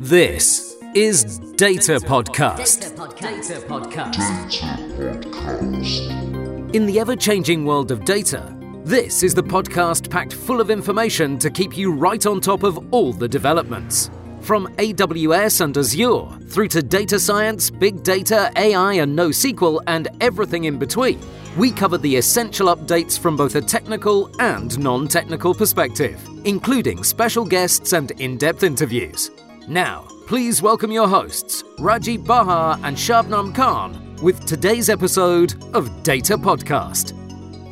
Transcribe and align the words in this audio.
This 0.00 0.76
is 0.94 1.40
Data 1.56 1.98
Podcast. 1.98 2.94
Data 3.20 3.60
Podcast. 3.66 4.22
In 6.72 6.86
the 6.86 7.00
ever 7.00 7.16
changing 7.16 7.64
world 7.64 7.90
of 7.90 8.04
data, 8.04 8.56
this 8.84 9.24
is 9.24 9.34
the 9.34 9.42
podcast 9.42 10.08
packed 10.08 10.32
full 10.32 10.60
of 10.60 10.70
information 10.70 11.36
to 11.40 11.50
keep 11.50 11.76
you 11.76 11.90
right 11.90 12.24
on 12.26 12.40
top 12.40 12.62
of 12.62 12.78
all 12.94 13.12
the 13.12 13.26
developments. 13.26 14.08
From 14.40 14.68
AWS 14.76 15.62
and 15.62 15.76
Azure 15.76 16.28
through 16.46 16.68
to 16.68 16.80
data 16.80 17.18
science, 17.18 17.68
big 17.68 18.04
data, 18.04 18.52
AI, 18.54 18.92
and 18.92 19.18
NoSQL, 19.18 19.80
and 19.88 20.06
everything 20.20 20.66
in 20.66 20.78
between, 20.78 21.20
we 21.56 21.72
cover 21.72 21.98
the 21.98 22.14
essential 22.14 22.68
updates 22.68 23.18
from 23.18 23.36
both 23.36 23.56
a 23.56 23.60
technical 23.60 24.30
and 24.40 24.78
non 24.78 25.08
technical 25.08 25.52
perspective, 25.52 26.24
including 26.44 27.02
special 27.02 27.44
guests 27.44 27.94
and 27.94 28.12
in 28.20 28.36
depth 28.36 28.62
interviews. 28.62 29.32
Now, 29.68 30.06
please 30.26 30.62
welcome 30.62 30.90
your 30.90 31.06
hosts, 31.06 31.62
Rajiv 31.76 32.24
Bahar 32.24 32.80
and 32.84 32.96
Shabnam 32.96 33.54
Khan, 33.54 34.16
with 34.22 34.46
today's 34.46 34.88
episode 34.88 35.62
of 35.74 36.02
Data 36.02 36.38
Podcast. 36.38 37.12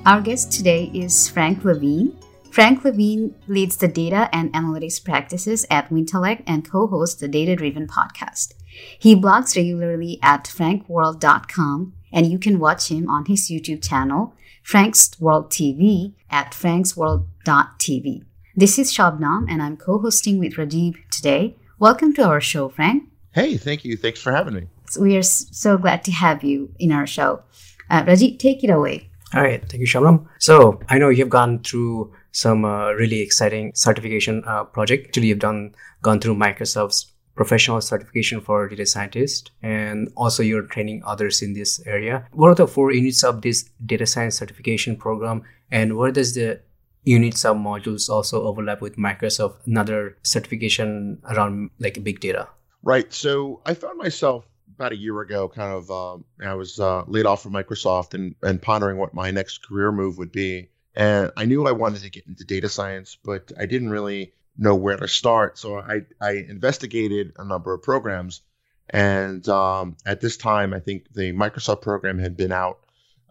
Our 0.04 0.20
guest 0.20 0.52
today 0.52 0.90
is 0.92 1.27
Frank 1.27 1.64
La 1.64 1.73
Vigne. 1.73 2.14
Frank 2.51 2.84
La 2.84 2.90
Vigne 2.90 3.34
leads 3.48 3.78
the 3.78 3.88
data 3.88 4.28
and 4.30 4.52
analytics 4.52 5.02
practices 5.02 5.64
at 5.70 5.88
Wintellect 5.88 6.42
and 6.46 6.70
co 6.70 6.87
hosts 6.87 7.18
the 7.18 7.28
Data 7.28 7.56
Driven 7.56 7.87
podcast. 7.87 8.52
He 8.98 9.16
blogs 9.16 9.56
regularly 9.56 10.18
at 10.23 10.45
franksworld.com, 10.45 11.95
and 12.12 12.30
you 12.30 12.38
can 12.38 12.59
watch 12.59 12.90
him 12.90 13.09
on 13.09 13.24
his 13.24 13.51
YouTube 13.51 13.82
channel, 13.82 14.34
Frank's 14.62 15.18
World 15.18 15.51
TV, 15.51 16.12
at 16.28 16.52
franksworld.tv. 16.52 18.20
This 18.54 18.78
is 18.78 18.92
Shabnam, 18.92 19.46
and 19.48 19.62
I'm 19.62 19.78
co 19.78 19.98
hosting 19.98 20.38
with 20.38 20.56
Rajiv 20.56 20.96
today. 21.10 21.56
Welcome 21.79 22.15
to 22.15 22.23
our 22.23 22.41
show, 22.41 22.71
Frank. 22.71 23.05
Hey, 23.35 23.59
thank 23.59 23.85
you. 23.85 23.99
Thanks 23.99 24.23
for 24.23 24.32
having 24.32 24.55
me. 24.55 24.63
So 24.88 25.02
we 25.02 25.15
are 25.19 25.23
so 25.23 25.77
glad 25.77 26.05
to 26.05 26.10
have 26.10 26.43
you 26.43 26.73
in 26.79 26.91
our 26.91 27.07
show. 27.07 27.43
Uh, 27.91 28.02
Rajiv, 28.02 28.38
take 28.38 28.65
it 28.65 28.71
away. 28.71 29.10
All 29.35 29.43
right, 29.43 29.60
thank 29.68 29.83
you, 29.83 29.87
Shabnam. 29.87 30.27
So 30.38 30.80
I 30.88 30.96
know 30.96 31.10
you've 31.10 31.29
gone 31.29 31.59
through 31.59 32.15
some 32.33 32.65
uh, 32.65 32.93
really 32.93 33.21
exciting 33.21 33.73
certification 33.74 34.43
uh, 34.46 34.65
project. 34.65 35.09
Actually, 35.09 35.27
you've 35.27 35.38
done 35.38 35.74
gone 36.01 36.18
through 36.18 36.37
Microsoft's 36.37 37.13
professional 37.35 37.83
certification 37.83 38.40
for 38.40 38.66
data 38.71 38.87
scientist, 38.87 39.51
and 39.63 40.11
also 40.16 40.43
you're 40.43 40.63
training 40.63 41.02
others 41.05 41.43
in 41.43 41.52
this 41.52 41.87
area. 41.87 42.27
What 42.33 42.52
are 42.52 42.55
the 42.55 42.66
four 42.66 42.90
units 42.90 43.23
of 43.23 43.43
this 43.43 43.68
data 43.85 44.07
science 44.07 44.38
certification 44.38 44.96
program, 44.96 45.43
and 45.71 45.99
where 45.99 46.11
does 46.11 46.35
the 46.35 46.63
unit 47.07 47.37
sub 47.37 47.57
modules 47.57 48.10
also 48.10 48.43
overlap 48.43 48.82
with 48.82 48.96
Microsoft 48.96 49.65
another 49.65 50.18
certification 50.23 51.18
around 51.30 51.71
like 51.79 52.02
big 52.04 52.21
data? 52.21 52.49
Right. 52.82 53.10
So 53.12 53.62
I 53.65 53.74
found 53.74 53.96
myself 53.96 54.45
about 54.74 54.93
a 54.93 54.96
year 54.96 55.18
ago, 55.21 55.49
kind 55.49 55.73
of, 55.73 55.90
um, 55.90 56.24
I 56.45 56.54
was 56.54 56.79
uh, 56.79 57.04
laid 57.07 57.24
off 57.24 57.43
from 57.43 57.52
Microsoft 57.52 58.12
and, 58.12 58.34
and 58.43 58.60
pondering 58.60 58.99
what 58.99 59.15
my 59.15 59.30
next 59.30 59.66
career 59.66 59.90
move 59.90 60.18
would 60.18 60.32
be. 60.32 60.68
And 60.95 61.30
I 61.37 61.46
knew 61.46 61.66
I 61.66 61.73
wanted 61.73 62.02
to 62.02 62.10
get 62.10 62.27
into 62.27 62.45
data 62.45 62.68
science, 62.68 63.16
but 63.24 63.52
I 63.59 63.66
didn't 63.66 63.90
really 63.90 64.34
know 64.59 64.75
where 64.75 64.97
to 64.97 65.09
start. 65.09 65.59
So 65.59 65.78
I, 65.78 66.03
I 66.21 66.32
investigated 66.49 67.32
a 67.38 67.44
number 67.44 67.72
of 67.72 67.82
programs. 67.82 68.43
And 68.91 69.49
um, 69.49 69.97
at 70.04 70.21
this 70.21 70.37
time, 70.37 70.75
I 70.75 70.81
think 70.81 71.12
the 71.12 71.32
Microsoft 71.32 71.82
program 71.82 72.19
had 72.19 72.37
been 72.37 72.53
out 72.53 72.81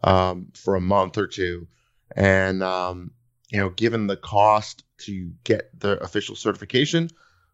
um, 0.03 0.48
for 0.53 0.76
a 0.76 0.81
month 0.81 1.18
or 1.18 1.28
two. 1.28 1.68
And, 2.16 2.64
um, 2.64 3.12
you 3.50 3.60
know, 3.60 3.70
given 3.70 4.08
the 4.08 4.18
cost 4.18 4.84
to 5.00 5.32
get 5.44 5.78
the 5.80 6.02
official 6.04 6.36
certification 6.36 7.10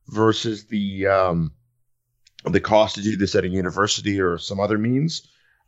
versus 0.08 0.66
the, 0.66 1.08
um, 1.08 1.52
the 2.46 2.62
cost 2.62 2.96
to 2.96 3.02
do 3.02 3.18
this 3.18 3.36
at 3.36 3.44
a 3.44 3.50
university 3.50 4.20
or 4.20 4.38
some 4.38 4.60
other 4.60 4.78
means. 4.78 5.28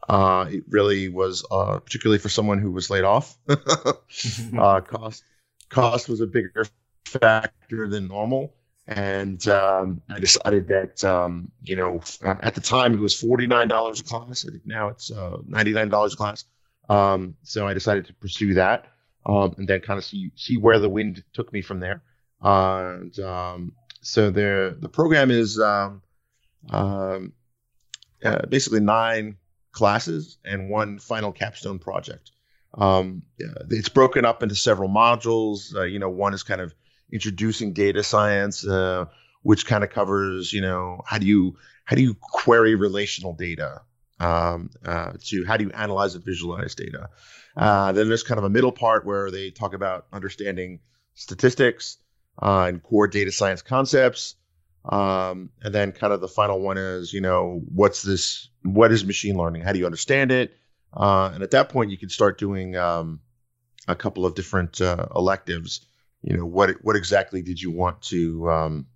Uh, 0.10 0.48
it 0.50 0.64
really 0.68 1.08
was, 1.08 1.46
uh, 1.50 1.80
particularly 1.80 2.20
for 2.20 2.30
someone 2.30 2.60
who 2.60 2.72
was 2.72 2.90
laid 2.90 3.04
off. 3.04 3.38
uh, 3.48 4.82
cost 4.82 5.24
cost 5.74 6.08
was 6.08 6.22
a 6.22 6.28
bigger 6.28 6.66
factor 7.06 7.88
than 7.88 8.08
normal, 8.08 8.54
and 8.88 9.46
um, 9.48 10.02
I 10.10 10.20
decided 10.20 10.68
that 10.68 11.04
um, 11.04 11.52
you 11.62 11.76
know 11.76 12.02
at 12.24 12.56
the 12.56 12.62
time 12.62 12.94
it 12.94 13.00
was 13.00 13.20
forty 13.20 13.48
nine 13.48 13.68
dollars 13.68 14.00
a 14.00 14.04
class. 14.04 14.46
I 14.48 14.52
think 14.52 14.66
now 14.66 14.90
it's 14.90 15.12
uh, 15.12 15.38
ninety 15.46 15.74
nine 15.74 15.90
dollars 15.90 16.14
a 16.14 16.18
class. 16.18 16.46
Um, 16.90 17.36
so 17.44 17.68
I 17.68 17.74
decided 17.74 18.06
to 18.08 18.14
pursue 18.14 18.56
that, 18.56 18.88
um, 19.26 19.56
and 19.58 19.68
then 19.68 19.82
kind 19.82 19.98
of 19.98 20.06
see 20.06 20.32
see 20.36 20.58
where 20.58 20.80
the 20.80 20.90
wind 20.90 21.24
took 21.34 21.52
me 21.54 21.62
from 21.62 21.80
there. 21.80 22.02
and 22.42 23.18
um, 23.20 23.74
so 24.02 24.30
the 24.32 24.78
the 24.80 24.90
program 24.90 25.32
is. 25.32 25.60
Um, 25.60 26.02
um, 26.70 27.34
uh, 28.24 28.46
basically 28.48 28.80
nine 28.80 29.38
classes 29.72 30.38
and 30.46 30.70
one 30.70 31.00
final 31.00 31.32
capstone 31.32 31.80
project. 31.80 32.32
Um, 32.76 33.24
it's 33.70 33.90
broken 33.90 34.26
up 34.26 34.42
into 34.42 34.56
several 34.56 34.90
modules. 34.90 35.76
Uh, 35.76 35.84
you 35.84 36.00
know, 36.00 36.10
one 36.10 36.34
is 36.34 36.44
kind 36.44 36.62
of 36.62 36.74
introducing 37.12 37.74
data 37.74 38.02
science, 38.04 38.66
uh, 38.66 39.06
which 39.44 39.66
kind 39.66 39.84
of 39.84 39.90
covers, 39.90 40.54
you 40.54 40.62
know, 40.62 41.02
how 41.06 41.18
do 41.18 41.28
you 41.28 41.58
how 41.86 41.96
do 41.96 42.02
you 42.02 42.16
query 42.16 42.76
relational 42.76 43.34
data 43.34 43.82
um, 44.20 44.70
uh, 44.86 45.14
to 45.20 45.46
how 45.46 45.58
do 45.58 45.66
you 45.66 45.72
analyze 45.72 46.16
and 46.16 46.24
visualize 46.24 46.76
data. 46.76 47.10
Uh, 47.56 47.92
then 47.92 48.08
there's 48.08 48.24
kind 48.24 48.38
of 48.38 48.44
a 48.44 48.50
middle 48.50 48.72
part 48.72 49.06
where 49.06 49.30
they 49.30 49.52
talk 49.52 49.74
about 49.74 50.08
understanding 50.12 50.80
statistics 51.14 51.98
uh, 52.42 52.66
and 52.68 52.82
core 52.82 53.08
data 53.08 53.32
science 53.32 53.62
concepts. 53.62 54.36
Um, 54.86 55.50
and 55.62 55.74
then 55.74 55.92
kind 55.92 56.12
of 56.12 56.20
the 56.20 56.28
final 56.28 56.60
one 56.60 56.78
is, 56.78 57.14
you 57.14 57.22
know, 57.22 57.62
what's 57.74 58.02
this? 58.02 58.50
What 58.64 58.92
is 58.92 59.06
machine 59.06 59.38
learning? 59.38 59.62
How 59.62 59.72
do 59.72 59.80
you 59.80 59.86
understand 59.86 60.32
it? 60.32 60.58
Uh, 60.94 61.32
and 61.34 61.44
at 61.44 61.52
that 61.52 61.70
point, 61.70 61.92
you 61.92 61.98
can 61.98 62.10
start 62.10 62.38
doing 62.38 62.76
um, 62.76 63.22
a 63.88 63.96
couple 63.96 64.26
of 64.26 64.36
different 64.36 64.82
uh, 64.82 65.08
electives. 65.16 65.86
You 66.22 66.38
know, 66.38 66.46
what 66.46 66.72
what 66.84 66.96
exactly 66.96 67.42
did 67.42 67.62
you 67.62 67.72
want 67.72 68.02
to 68.04 68.50
um, 68.50 68.88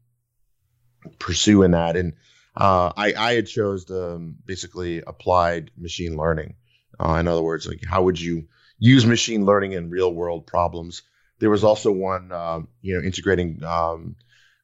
pursue 1.19 1.63
in 1.63 1.71
that? 1.71 1.95
And 1.95 2.13
uh, 2.57 2.91
I 2.97 3.13
I 3.13 3.33
had 3.33 3.47
chose 3.47 3.85
the 3.85 4.15
um, 4.15 4.35
basically 4.45 5.03
applied 5.05 5.69
machine 5.77 6.17
learning. 6.17 6.55
Uh, 6.99 7.13
in 7.19 7.27
other 7.27 7.43
words, 7.43 7.67
like 7.67 7.85
how 7.85 8.03
would 8.03 8.19
you 8.19 8.47
use 8.79 9.05
machine 9.05 9.45
learning 9.45 9.73
in 9.73 9.91
real 9.91 10.11
world 10.11 10.47
problems? 10.47 11.03
There 11.39 11.51
was 11.51 11.63
also 11.63 11.91
one, 11.91 12.31
um, 12.31 12.67
you 12.81 12.95
know, 12.95 13.05
integrating 13.05 13.63
um, 13.63 14.15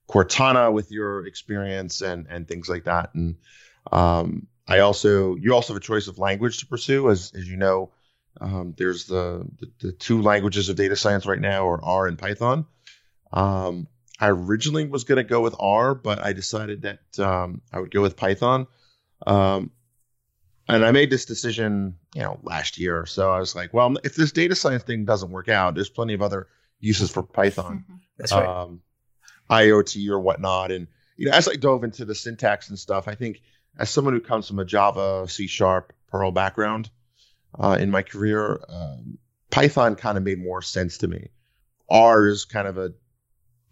Cortana 0.10 0.74
with 0.74 0.92
your 0.92 1.28
experience 1.28 2.02
and 2.02 2.26
and 2.28 2.48
things 2.48 2.68
like 2.68 2.86
that. 2.86 3.14
And 3.14 3.36
um, 3.92 4.48
I 4.68 4.80
also 4.80 5.36
you 5.36 5.54
also 5.54 5.74
have 5.74 5.82
a 5.82 5.86
choice 5.86 6.08
of 6.08 6.18
language 6.18 6.60
to 6.60 6.66
pursue, 6.66 7.12
as 7.12 7.32
as 7.36 7.48
you 7.48 7.58
know. 7.58 7.92
There's 8.76 9.06
the, 9.06 9.48
the, 9.60 9.72
the 9.80 9.92
two 9.92 10.24
languages 10.24 10.68
of 10.68 10.76
data 10.76 10.96
science 10.96 11.28
right 11.28 11.40
now 11.40 11.68
are 11.68 11.84
R 11.84 12.08
and 12.08 12.18
Python. 12.18 12.66
Um, 13.32 13.88
I 14.20 14.30
originally 14.30 14.88
was 14.88 15.04
going 15.04 15.18
to 15.18 15.24
go 15.24 15.42
with 15.42 15.56
R, 15.60 15.96
but 15.96 16.20
I 16.20 16.34
decided 16.34 16.84
that 16.84 17.20
um, 17.20 17.62
I 17.72 17.80
would 17.80 17.92
go 17.92 18.02
with 18.02 18.16
Python. 18.16 18.68
Um, 19.26 19.72
and 20.68 20.86
I 20.86 20.92
made 20.92 21.10
this 21.10 21.26
decision, 21.26 21.98
you 22.16 22.22
know, 22.22 22.40
last 22.44 22.78
year. 22.78 23.06
So 23.06 23.32
I 23.32 23.40
was 23.40 23.56
like, 23.56 23.74
well, 23.74 23.96
if 24.04 24.16
this 24.16 24.32
data 24.32 24.56
science 24.56 24.84
thing 24.84 25.06
doesn't 25.06 25.32
work 25.32 25.50
out, 25.50 25.76
there's 25.76 25.90
plenty 25.90 26.14
of 26.14 26.22
other 26.22 26.48
uses 26.80 27.12
for 27.12 27.24
Python. 27.24 27.86
That's 28.18 28.32
right. 28.32 28.46
Um, 28.46 28.82
IoT 29.50 30.08
or 30.10 30.20
whatnot. 30.20 30.72
And 30.72 30.88
you 31.18 31.28
know, 31.28 31.34
as 31.34 31.48
I 31.48 31.56
dove 31.56 31.84
into 31.84 32.06
the 32.06 32.16
syntax 32.16 32.70
and 32.70 32.80
stuff, 32.80 33.08
I 33.08 33.16
think 33.16 33.42
as 33.78 33.90
someone 33.90 34.14
who 34.14 34.22
comes 34.22 34.48
from 34.48 34.60
a 34.60 34.66
Java, 34.66 35.28
C 35.28 35.48
Sharp, 35.48 35.94
Perl 36.08 36.32
background 36.32 36.90
uh, 37.60 37.78
in 37.80 37.92
my 37.92 38.04
career, 38.04 38.64
um, 38.70 39.18
Python 39.50 39.96
kind 39.96 40.18
of 40.18 40.24
made 40.24 40.40
more 40.40 40.62
sense 40.62 41.00
to 41.00 41.08
me. 41.08 41.30
R 41.90 42.28
is 42.28 42.46
kind 42.46 42.68
of 42.68 42.78
a 42.78 42.94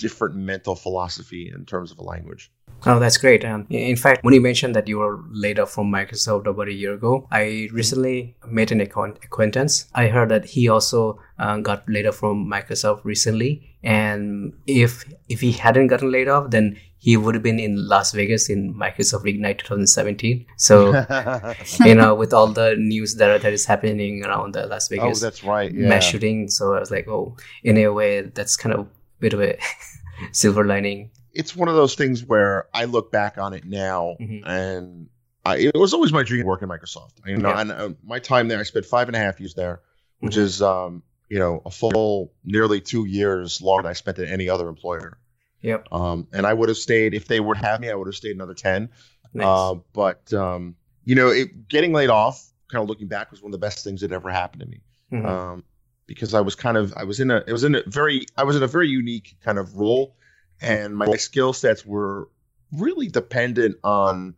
different 0.02 0.36
mental 0.36 0.76
philosophy 0.76 1.52
in 1.56 1.66
terms 1.66 1.92
of 1.92 2.00
a 2.00 2.04
language. 2.04 2.52
Oh, 2.86 3.00
that's 3.00 3.18
great. 3.18 3.44
And 3.44 3.68
in 3.70 3.96
fact, 3.96 4.24
when 4.24 4.34
you 4.34 4.42
mentioned 4.42 4.76
that 4.76 4.88
you 4.88 4.98
were 4.98 5.24
laid 5.30 5.60
off 5.60 5.72
from 5.72 5.92
Microsoft 5.92 6.48
about 6.48 6.68
a 6.68 6.74
year 6.74 6.94
ago, 6.94 7.28
I 7.32 7.70
recently 7.72 8.36
met 8.48 8.72
an 8.72 8.82
acquaintance. 8.82 9.86
I 9.94 10.08
heard 10.08 10.30
that 10.30 10.46
he 10.46 10.68
also 10.68 11.20
uh, 11.38 11.58
got 11.58 11.88
laid 11.88 12.08
off 12.08 12.16
from 12.16 12.50
Microsoft 12.50 13.04
recently. 13.04 13.68
And 13.84 14.54
if 14.66 15.06
if 15.30 15.42
he 15.42 15.52
hadn't 15.52 15.88
gotten 15.88 16.12
laid 16.12 16.28
off, 16.28 16.50
then 16.50 16.78
he 16.98 17.18
would 17.18 17.34
have 17.34 17.44
been 17.44 17.60
in 17.60 17.88
Las 17.88 18.12
Vegas 18.12 18.50
in 18.50 18.74
Microsoft 18.76 19.28
Ignite 19.28 19.60
2017. 19.60 20.46
So 20.58 20.92
you 21.86 21.96
know, 21.96 22.16
with 22.16 22.34
all 22.34 22.48
the 22.48 22.76
news 22.78 23.16
that 23.16 23.42
that 23.42 23.54
is 23.54 23.66
happening 23.66 24.24
around 24.26 24.54
the 24.54 24.66
Las 24.68 24.88
Vegas 24.88 25.04
oh, 25.04 25.08
Vegas 25.08 25.22
that's 25.22 25.44
right. 25.44 25.72
Yeah. 25.72 25.88
mass 25.88 26.04
shooting, 26.04 26.48
so 26.48 26.76
I 26.76 26.80
was 26.80 26.92
like, 26.92 27.08
oh, 27.08 27.38
in 27.64 27.78
a 27.78 27.90
way, 27.90 28.22
that's 28.22 28.56
kind 28.56 28.76
of 28.76 28.88
bit 29.22 29.34
of 29.34 29.42
a 29.42 29.58
silver 30.34 30.66
lining. 30.66 31.12
It's 31.34 31.56
one 31.56 31.70
of 31.70 31.76
those 31.76 31.96
things 31.96 32.26
where 32.26 32.68
I 32.74 32.86
look 32.86 33.12
back 33.12 33.38
on 33.38 33.54
it 33.54 33.64
now 33.66 34.18
Mhm. 34.20 34.42
and 34.46 35.10
I, 35.46 35.58
it 35.58 35.76
was 35.76 35.94
always 35.94 36.12
my 36.12 36.22
dream 36.24 36.42
to 36.42 36.48
work 36.48 36.62
in 36.62 36.70
Microsoft. 36.70 37.14
You 37.26 37.38
know, 37.38 37.50
Yeah. 37.50 37.62
and 37.62 37.72
uh, 37.72 37.90
my 38.04 38.20
time 38.20 38.48
there, 38.50 38.60
I 38.60 38.64
spent 38.64 38.86
five 38.86 39.08
and 39.08 39.16
a 39.16 39.20
half 39.20 39.40
years 39.40 39.54
there, 39.56 39.82
which 40.20 40.36
Mhm. 40.36 40.40
is, 40.40 40.62
um, 40.62 41.04
you 41.30 41.40
know, 41.40 41.62
a 41.66 41.72
full 41.72 42.34
nearly 42.44 42.82
two 42.82 43.06
years 43.06 43.62
longer 43.62 43.84
than 43.84 43.90
I 43.90 43.94
spent 43.94 44.20
at 44.20 44.28
any 44.28 44.50
other 44.50 44.68
employer. 44.68 45.18
Yep. 45.62 45.88
Um, 45.92 46.28
and 46.34 46.46
I 46.46 46.54
would 46.54 46.70
have 46.70 46.78
stayed 46.78 47.14
if 47.14 47.28
they 47.28 47.40
would 47.40 47.58
have 47.58 47.80
me. 47.80 47.90
I 47.90 47.96
would 47.96 48.08
have 48.08 48.16
stayed 48.16 48.36
another 48.36 48.54
ten. 48.54 48.90
Nice. 49.34 49.46
Uh, 49.48 49.76
but 49.94 50.32
um, 50.34 50.76
you 51.06 51.16
know, 51.16 51.30
it, 51.30 51.68
getting 51.70 51.94
laid 51.94 52.10
off, 52.10 52.46
kind 52.70 52.84
of 52.84 52.90
looking 52.90 53.08
back, 53.08 53.32
was 53.32 53.42
one 53.42 53.50
of 53.50 53.54
the 53.60 53.66
best 53.66 53.84
things 53.84 54.02
that 54.02 54.12
ever 54.12 54.30
happened 54.30 54.62
to 54.62 54.68
me. 54.68 54.82
Mhm. 55.14 55.26
Um, 55.26 55.64
because 56.14 56.34
I 56.34 56.42
was 56.42 56.56
kind 56.56 56.78
of 56.78 56.94
I 56.98 57.06
was 57.06 57.20
in 57.20 57.32
a 57.32 57.38
it 57.48 57.52
was 57.52 57.64
in 57.64 57.76
a 57.76 57.84
very 57.88 58.26
I 58.38 58.44
was 58.44 58.56
in 58.56 58.64
a 58.64 58.68
very 58.68 58.90
unique 58.90 59.36
kind 59.44 59.58
of 59.58 59.78
role, 59.78 60.16
and 60.60 60.96
my 60.96 61.16
skill 61.16 61.54
sets 61.54 61.86
were 61.86 62.30
really 62.74 63.08
dependent 63.08 63.78
on 63.84 64.36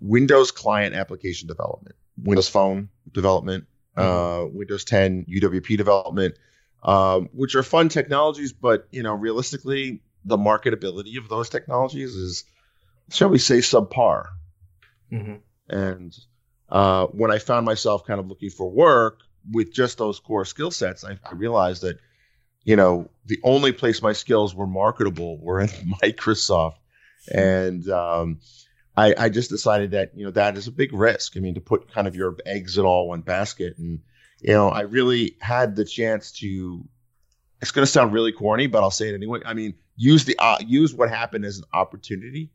Windows 0.00 0.50
client 0.50 0.94
application 0.94 1.46
development, 1.46 1.94
Windows 2.22 2.48
Phone 2.48 2.88
development, 3.12 3.66
uh, 3.96 4.46
Windows 4.50 4.84
10 4.84 5.26
UWP 5.26 5.76
development, 5.76 6.34
um, 6.82 7.28
which 7.32 7.54
are 7.54 7.62
fun 7.62 7.88
technologies, 7.88 8.52
but 8.52 8.88
you 8.90 9.02
know, 9.02 9.14
realistically, 9.14 10.02
the 10.24 10.36
marketability 10.36 11.18
of 11.18 11.28
those 11.28 11.48
technologies 11.48 12.14
is, 12.14 12.44
shall 13.10 13.28
we 13.28 13.38
say, 13.38 13.58
subpar. 13.58 14.26
Mhm. 15.12 15.40
And 15.68 16.16
uh, 16.68 17.06
when 17.06 17.30
I 17.30 17.38
found 17.38 17.64
myself 17.64 18.04
kind 18.04 18.18
of 18.18 18.26
looking 18.26 18.50
for 18.50 18.68
work 18.68 19.20
with 19.50 19.72
just 19.72 19.98
those 19.98 20.20
core 20.20 20.44
skill 20.44 20.70
sets, 20.70 21.04
I, 21.04 21.18
I 21.24 21.34
realized 21.34 21.82
that, 21.82 21.98
you 22.64 22.76
know, 22.76 23.08
the 23.26 23.40
only 23.42 23.72
place 23.72 24.02
my 24.02 24.12
skills 24.12 24.54
were 24.54 24.66
marketable 24.66 25.38
were 25.38 25.60
in 25.60 25.68
Microsoft. 26.02 26.76
And 27.32 27.88
um, 27.88 28.40
I, 28.96 29.14
I 29.16 29.28
just 29.28 29.50
decided 29.50 29.92
that, 29.92 30.12
you 30.14 30.24
know, 30.24 30.30
that 30.32 30.56
is 30.56 30.66
a 30.66 30.72
big 30.72 30.92
risk. 30.92 31.36
I 31.36 31.40
mean, 31.40 31.54
to 31.54 31.60
put 31.60 31.92
kind 31.92 32.06
of 32.06 32.16
your 32.16 32.36
eggs 32.46 32.78
in 32.78 32.84
all 32.84 33.08
one 33.08 33.22
basket. 33.22 33.78
And, 33.78 34.00
you 34.40 34.52
know, 34.52 34.68
I 34.68 34.82
really 34.82 35.36
had 35.40 35.76
the 35.76 35.84
chance 35.84 36.32
to, 36.32 36.84
it's 37.60 37.70
going 37.70 37.86
to 37.86 37.90
sound 37.90 38.12
really 38.12 38.32
corny, 38.32 38.66
but 38.66 38.82
I'll 38.82 38.90
say 38.90 39.08
it 39.08 39.14
anyway. 39.14 39.40
I 39.44 39.54
mean, 39.54 39.74
use 39.96 40.24
the, 40.24 40.36
uh, 40.38 40.58
use 40.66 40.94
what 40.94 41.08
happened 41.08 41.44
as 41.44 41.58
an 41.58 41.64
opportunity 41.72 42.50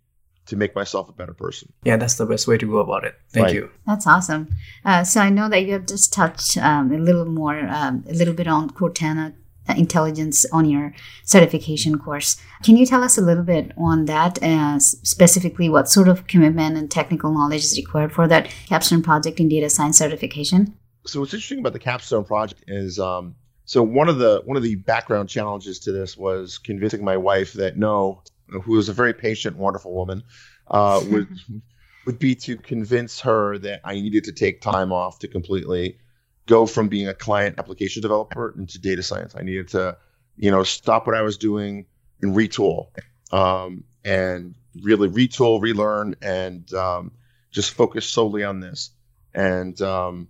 to 0.47 0.55
make 0.55 0.75
myself 0.75 1.09
a 1.09 1.13
better 1.13 1.33
person. 1.33 1.71
Yeah, 1.83 1.97
that's 1.97 2.15
the 2.15 2.25
best 2.25 2.47
way 2.47 2.57
to 2.57 2.65
go 2.65 2.77
about 2.77 3.03
it. 3.03 3.15
Thank 3.29 3.45
Right. 3.45 3.55
you. 3.55 3.69
That's 3.85 4.07
awesome. 4.07 4.49
Uh, 4.85 5.03
so 5.03 5.21
I 5.21 5.29
know 5.29 5.49
that 5.49 5.65
you 5.65 5.73
have 5.73 5.85
just 5.85 6.13
touched 6.13 6.57
um, 6.57 6.91
a 6.91 6.97
little 6.97 7.25
more, 7.25 7.59
um, 7.69 8.03
a 8.09 8.13
little 8.13 8.33
bit 8.33 8.47
on 8.47 8.69
Cortana 8.69 9.33
uh, 9.69 9.73
intelligence 9.77 10.45
on 10.53 10.65
your 10.69 10.93
certification 11.25 11.99
course. 11.99 12.37
Can 12.63 12.77
you 12.77 12.85
tell 12.85 13.03
us 13.03 13.17
a 13.17 13.21
little 13.21 13.43
bit 13.43 13.71
on 13.77 14.05
that, 14.05 14.41
uh, 14.41 14.79
specifically 14.79 15.67
what 15.69 15.89
sort 15.89 16.07
of 16.07 16.27
commitment 16.27 16.77
and 16.77 16.89
technical 16.89 17.33
knowledge 17.33 17.65
is 17.65 17.77
required 17.77 18.13
for 18.13 18.27
that 18.27 18.49
capstone 18.67 19.03
project 19.03 19.39
in 19.39 19.49
data 19.49 19.69
science 19.69 19.97
certification? 19.97 20.73
so 21.05 21.21
what's 21.21 21.33
interesting 21.33 21.59
about 21.59 21.71
the 21.71 21.79
capstone 21.79 22.25
project 22.25 22.63
is 22.67 22.99
um, 22.99 23.33
so 23.63 23.81
one 23.81 24.09
of 24.09 24.17
the 24.17 24.41
one 24.45 24.57
of 24.57 24.63
the 24.63 24.75
background 24.75 25.29
challenges 25.29 25.79
to 25.79 25.91
this 25.93 26.17
was 26.17 26.57
convincing 26.57 27.03
my 27.03 27.15
wife 27.15 27.53
that 27.53 27.77
no 27.77 28.21
who 28.49 28.77
is 28.77 28.89
a 28.89 28.93
very 28.93 29.13
patient 29.13 29.57
wonderful 29.57 29.93
woman 29.93 30.23
uh, 30.69 31.01
would 31.09 31.27
would 32.05 32.19
be 32.19 32.35
to 32.35 32.55
convince 32.57 33.21
her 33.21 33.57
that 33.57 33.81
i 33.83 33.93
needed 33.93 34.25
to 34.25 34.31
take 34.31 34.61
time 34.61 34.91
off 34.91 35.19
to 35.19 35.27
completely 35.27 35.97
go 36.45 36.65
from 36.65 36.87
being 36.87 37.07
a 37.07 37.13
client 37.13 37.59
application 37.59 38.01
developer 38.01 38.53
into 38.57 38.79
data 38.79 39.03
science 39.03 39.35
i 39.35 39.41
needed 39.41 39.67
to 39.67 39.97
you 40.37 40.51
know 40.51 40.63
stop 40.63 41.05
what 41.05 41.15
i 41.15 41.21
was 41.21 41.37
doing 41.37 41.85
and 42.21 42.35
retool 42.35 42.87
um, 43.31 43.83
and 44.05 44.55
really 44.81 45.09
retool 45.09 45.61
relearn 45.61 46.15
and 46.21 46.73
um, 46.73 47.11
just 47.51 47.71
focus 47.73 48.05
solely 48.05 48.43
on 48.43 48.59
this 48.59 48.91
and 49.33 49.79
um, 49.81 50.29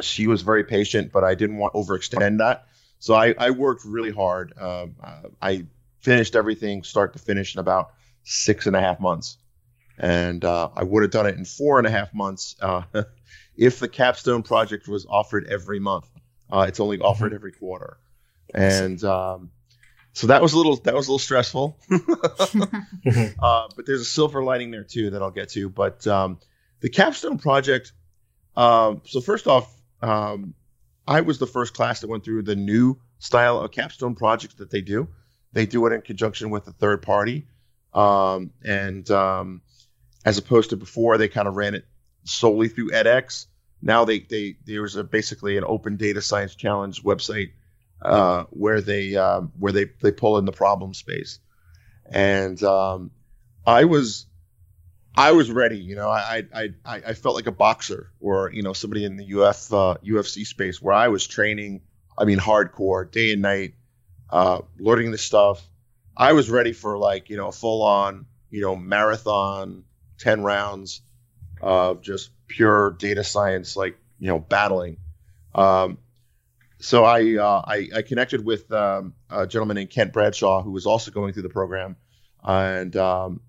she 0.00 0.26
was 0.26 0.42
very 0.42 0.64
patient, 0.64 1.12
but 1.12 1.24
I 1.24 1.34
didn't 1.34 1.56
want 1.56 1.74
to 1.74 1.80
overextend 1.80 2.38
that. 2.38 2.66
So 2.98 3.14
I, 3.14 3.34
I 3.36 3.50
worked 3.50 3.84
really 3.84 4.10
hard. 4.10 4.52
Um, 4.58 4.96
uh, 5.02 5.28
I 5.40 5.66
finished 6.02 6.36
everything 6.36 6.82
start 6.82 7.12
to 7.14 7.18
finish 7.18 7.54
in 7.54 7.60
about 7.60 7.92
six 8.24 8.66
and 8.66 8.76
a 8.76 8.80
half 8.80 9.00
months. 9.00 9.38
And 9.98 10.44
uh, 10.44 10.70
I 10.74 10.84
would 10.84 11.02
have 11.02 11.12
done 11.12 11.26
it 11.26 11.36
in 11.36 11.44
four 11.44 11.78
and 11.78 11.86
a 11.86 11.90
half 11.90 12.12
months 12.12 12.56
uh, 12.60 12.82
if 13.56 13.78
the 13.78 13.88
capstone 13.88 14.42
project 14.42 14.88
was 14.88 15.06
offered 15.08 15.46
every 15.48 15.78
month. 15.78 16.06
Uh, 16.50 16.66
it's 16.68 16.80
only 16.80 16.98
offered 16.98 17.32
every 17.32 17.52
quarter. 17.52 17.98
And 18.54 19.02
um, 19.04 19.50
so 20.12 20.26
that 20.26 20.42
was 20.42 20.52
a 20.52 20.56
little 20.58 20.76
that 20.76 20.94
was 20.94 21.08
a 21.08 21.10
little 21.10 21.18
stressful. 21.18 21.78
Mhm. 23.04 23.34
Uh, 23.40 23.68
but 23.74 23.84
there's 23.86 24.00
a 24.00 24.04
silver 24.04 24.44
lining 24.44 24.70
there 24.70 24.84
too 24.84 25.10
that 25.10 25.22
I'll 25.22 25.30
get 25.32 25.48
to. 25.50 25.68
But 25.68 26.06
um, 26.06 26.38
the 26.80 26.88
capstone 26.88 27.38
project. 27.38 27.92
Um, 28.56 29.00
so 29.06 29.20
first 29.20 29.46
off, 29.46 29.74
um, 30.02 30.54
I 31.06 31.22
was 31.22 31.38
the 31.38 31.46
first 31.46 31.74
class 31.74 32.00
that 32.00 32.08
went 32.08 32.24
through 32.24 32.42
the 32.42 32.54
new 32.54 32.98
style 33.18 33.58
of 33.60 33.70
capstone 33.72 34.14
projects 34.14 34.54
that 34.54 34.70
they 34.70 34.82
do. 34.82 35.08
They 35.52 35.66
do 35.66 35.86
it 35.86 35.92
in 35.92 36.02
conjunction 36.02 36.50
with 36.50 36.66
a 36.66 36.72
third 36.72 37.02
party, 37.02 37.46
um, 37.92 38.52
and 38.64 39.08
um, 39.10 39.62
as 40.24 40.38
opposed 40.38 40.70
to 40.70 40.76
before, 40.76 41.18
they 41.18 41.28
kind 41.28 41.48
of 41.48 41.56
ran 41.56 41.74
it 41.74 41.84
solely 42.24 42.68
through 42.68 42.90
edX. 42.90 43.46
Now 43.82 44.04
they 44.04 44.20
they 44.20 44.56
there's 44.64 44.96
a 44.96 45.04
basically 45.04 45.56
an 45.58 45.64
open 45.66 45.96
data 45.96 46.22
science 46.22 46.54
challenge 46.54 47.02
website 47.02 47.50
uh, 48.00 48.44
where 48.50 48.80
they 48.80 49.16
um, 49.16 49.52
where 49.58 49.72
they 49.72 49.86
they 50.00 50.12
pull 50.12 50.38
in 50.38 50.44
the 50.44 50.52
problem 50.52 50.94
space, 50.94 51.38
and 52.06 52.62
um, 52.62 53.10
I 53.66 53.84
was 53.84 54.26
I 55.16 55.32
was 55.32 55.50
ready. 55.50 55.78
You 55.78 55.96
know, 55.96 56.08
I 56.08 56.44
I 56.54 56.68
I, 56.84 57.02
I 57.08 57.14
felt 57.14 57.34
like 57.34 57.46
a 57.46 57.52
boxer 57.52 58.10
or 58.20 58.50
you 58.52 58.62
know 58.62 58.72
somebody 58.72 59.04
in 59.04 59.16
the 59.16 59.24
UF 59.24 59.72
uh, 59.72 59.96
UFC 60.04 60.46
space 60.46 60.80
where 60.80 60.94
I 60.94 61.08
was 61.08 61.26
training. 61.26 61.82
I 62.16 62.24
mean, 62.24 62.38
hardcore 62.38 63.10
day 63.10 63.32
and 63.32 63.42
night, 63.42 63.74
uh, 64.32 64.62
learning 64.78 65.12
this 65.12 65.22
stuff. 65.22 65.62
I 66.16 66.32
was 66.32 66.50
ready 66.50 66.72
for 66.72 66.98
like 66.98 67.30
you 67.30 67.36
know 67.36 67.48
a 67.48 67.52
full 67.52 67.82
on 67.82 68.26
you 68.50 68.62
know 68.62 68.74
marathon, 68.74 69.84
ten 70.18 70.42
rounds 70.42 71.02
of 71.60 72.00
just 72.00 72.30
pure 72.48 72.90
data 72.98 73.22
science, 73.22 73.76
like 73.76 73.96
you 74.18 74.28
know 74.28 74.38
battling. 74.38 74.96
Um, 75.54 75.98
so 76.80 77.04
I, 77.04 77.36
uh, 77.36 77.62
I 77.64 77.88
I 77.94 78.02
connected 78.02 78.44
with 78.44 78.72
um, 78.72 79.14
a 79.30 79.46
gentleman 79.46 79.76
named 79.76 79.90
Kent 79.90 80.12
Bradshaw 80.12 80.62
who 80.62 80.72
was 80.72 80.86
also 80.86 81.10
going 81.10 81.34
through 81.34 81.44
the 81.44 81.50
program, 81.50 81.96
and 82.42 82.96
um, 82.96 83.40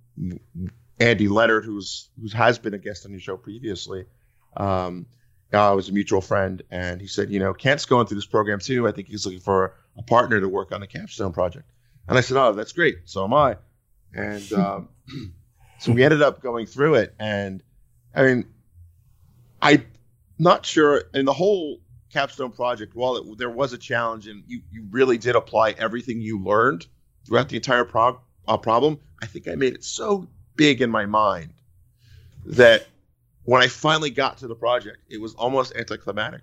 Andy 1.00 1.28
Leonard, 1.30 1.66
who's 1.66 2.10
who 2.22 2.28
has 2.38 2.60
been 2.60 2.74
a 2.74 2.78
guest 2.78 3.06
on 3.06 3.12
your 3.12 3.22
show 3.22 3.38
previously, 3.38 4.06
um, 4.58 5.06
uh, 5.54 5.74
was 5.76 5.90
a 5.90 5.94
mutual 5.94 6.22
friend, 6.22 6.62
and 6.70 7.00
he 7.00 7.08
said, 7.08 7.32
you 7.32 7.40
know, 7.40 7.54
Kent's 7.54 7.86
going 7.86 8.06
through 8.06 8.16
this 8.16 8.26
program 8.26 8.60
too. 8.60 8.88
I 8.88 8.92
think 8.92 9.08
he's 9.08 9.26
looking 9.26 9.40
for 9.40 9.76
a 9.98 10.04
partner 10.04 10.40
to 10.40 10.50
work 10.50 10.72
on 10.72 10.82
the 10.82 10.88
capstone 10.88 11.34
project. 11.34 11.70
And 12.08 12.18
I 12.18 12.22
said, 12.22 12.38
oh, 12.38 12.54
that's 12.54 12.74
great. 12.74 12.98
So 13.06 13.24
am 13.24 13.34
I. 13.34 13.58
And 14.14 14.52
um, 14.54 14.90
so 15.80 15.92
we 15.92 16.04
ended 16.04 16.22
up 16.22 16.42
going 16.42 16.66
through 16.66 16.96
it, 16.96 17.16
and 17.20 17.64
I 18.16 18.24
mean, 18.24 18.46
I'm 19.62 19.86
not 20.38 20.66
sure. 20.66 21.04
In 21.14 21.26
the 21.26 21.34
whole 21.34 21.80
capstone 22.12 22.52
project, 22.52 22.96
while 22.96 23.16
it, 23.18 23.38
there 23.38 23.50
was 23.50 23.74
a 23.74 23.78
challenge, 23.78 24.28
and 24.28 24.44
you 24.48 24.62
you 24.72 24.86
really 24.92 25.18
did 25.18 25.36
apply 25.36 25.72
everything 25.72 26.22
you 26.22 26.40
learned 26.44 26.86
throughout 27.26 27.50
the 27.50 27.56
entire 27.56 27.86
prob- 27.86 28.20
uh, 28.48 28.58
problem, 28.58 29.00
I 29.22 29.26
think 29.26 29.48
I 29.48 29.56
made 29.56 29.74
it 29.74 29.84
so 29.84 30.28
big 30.56 30.82
in 30.82 30.90
my 30.90 31.06
mind 31.06 31.54
that 32.46 32.86
when 33.46 33.62
I 33.62 33.68
finally 33.68 34.10
got 34.10 34.38
to 34.40 34.48
the 34.48 34.56
project, 34.56 34.98
it 35.10 35.20
was 35.20 35.34
almost 35.36 35.76
anticlimactic. 35.76 36.42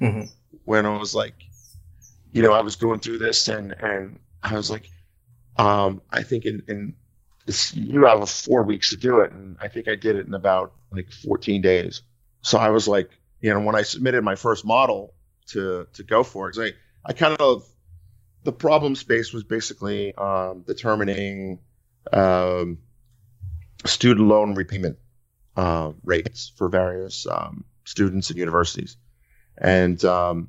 Mhm. 0.00 0.30
When 0.64 0.86
I 0.86 0.96
was 0.96 1.14
like, 1.14 1.34
you 2.34 2.42
know, 2.42 2.52
I 2.52 2.60
was 2.60 2.76
going 2.76 2.98
through 2.98 3.18
this 3.18 3.48
and 3.48 3.72
and 3.72 4.18
I 4.42 4.54
was 4.54 4.70
like, 4.70 4.90
um, 5.56 6.02
I 6.10 6.24
think 6.24 6.44
in, 6.44 6.62
in 6.68 6.94
you 7.72 8.04
have 8.04 8.28
four 8.28 8.64
weeks 8.64 8.90
to 8.90 8.96
do 8.96 9.20
it, 9.20 9.32
and 9.32 9.56
I 9.60 9.68
think 9.68 9.86
I 9.88 9.94
did 9.94 10.16
it 10.16 10.26
in 10.26 10.34
about 10.34 10.72
like 10.90 11.10
14 11.10 11.62
days. 11.62 12.02
So 12.42 12.58
I 12.58 12.70
was 12.70 12.88
like, 12.88 13.10
you 13.40 13.54
know, 13.54 13.60
when 13.60 13.76
I 13.76 13.82
submitted 13.82 14.24
my 14.24 14.34
first 14.34 14.64
model 14.64 15.14
to 15.48 15.86
to 15.92 16.02
go 16.02 16.24
for 16.24 16.50
it, 16.50 16.58
I 16.58 16.72
I 17.08 17.12
kind 17.12 17.36
of 17.38 17.64
the 18.42 18.52
problem 18.52 18.96
space 18.96 19.32
was 19.32 19.44
basically 19.44 20.12
um, 20.16 20.64
determining 20.66 21.60
um, 22.12 22.78
student 23.86 24.26
loan 24.26 24.54
repayment 24.54 24.98
uh, 25.56 25.92
rates 26.02 26.52
for 26.56 26.68
various 26.68 27.28
um, 27.28 27.64
students 27.84 28.30
and 28.30 28.38
universities, 28.40 28.96
and 29.56 30.04
um, 30.04 30.48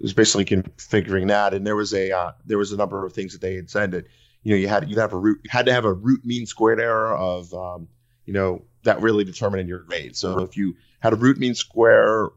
was 0.00 0.14
basically 0.14 0.44
configuring 0.44 1.28
that. 1.28 1.54
And 1.54 1.66
there 1.66 1.76
was 1.76 1.92
a 1.92 2.16
uh, 2.16 2.32
there 2.44 2.58
was 2.58 2.72
a 2.72 2.76
number 2.76 3.04
of 3.04 3.12
things 3.12 3.32
that 3.32 3.40
they 3.40 3.54
had 3.54 3.70
said 3.70 3.92
that 3.92 4.06
you 4.42 4.52
know 4.52 4.56
you 4.56 4.68
had 4.68 4.90
you 4.90 4.98
have 5.00 5.12
a 5.12 5.18
root 5.18 5.40
you 5.44 5.50
had 5.50 5.66
to 5.66 5.72
have 5.72 5.84
a 5.84 5.92
root 5.92 6.24
mean 6.24 6.46
squared 6.46 6.80
error 6.80 7.14
of 7.14 7.52
um, 7.54 7.88
you 8.24 8.32
know 8.32 8.62
that 8.84 9.00
really 9.00 9.24
determined 9.24 9.68
your 9.68 9.80
grade. 9.80 10.16
So 10.16 10.40
if 10.40 10.56
you 10.56 10.76
had 11.00 11.12
a 11.12 11.16
root 11.16 11.38
mean 11.38 11.54
square 11.54 12.28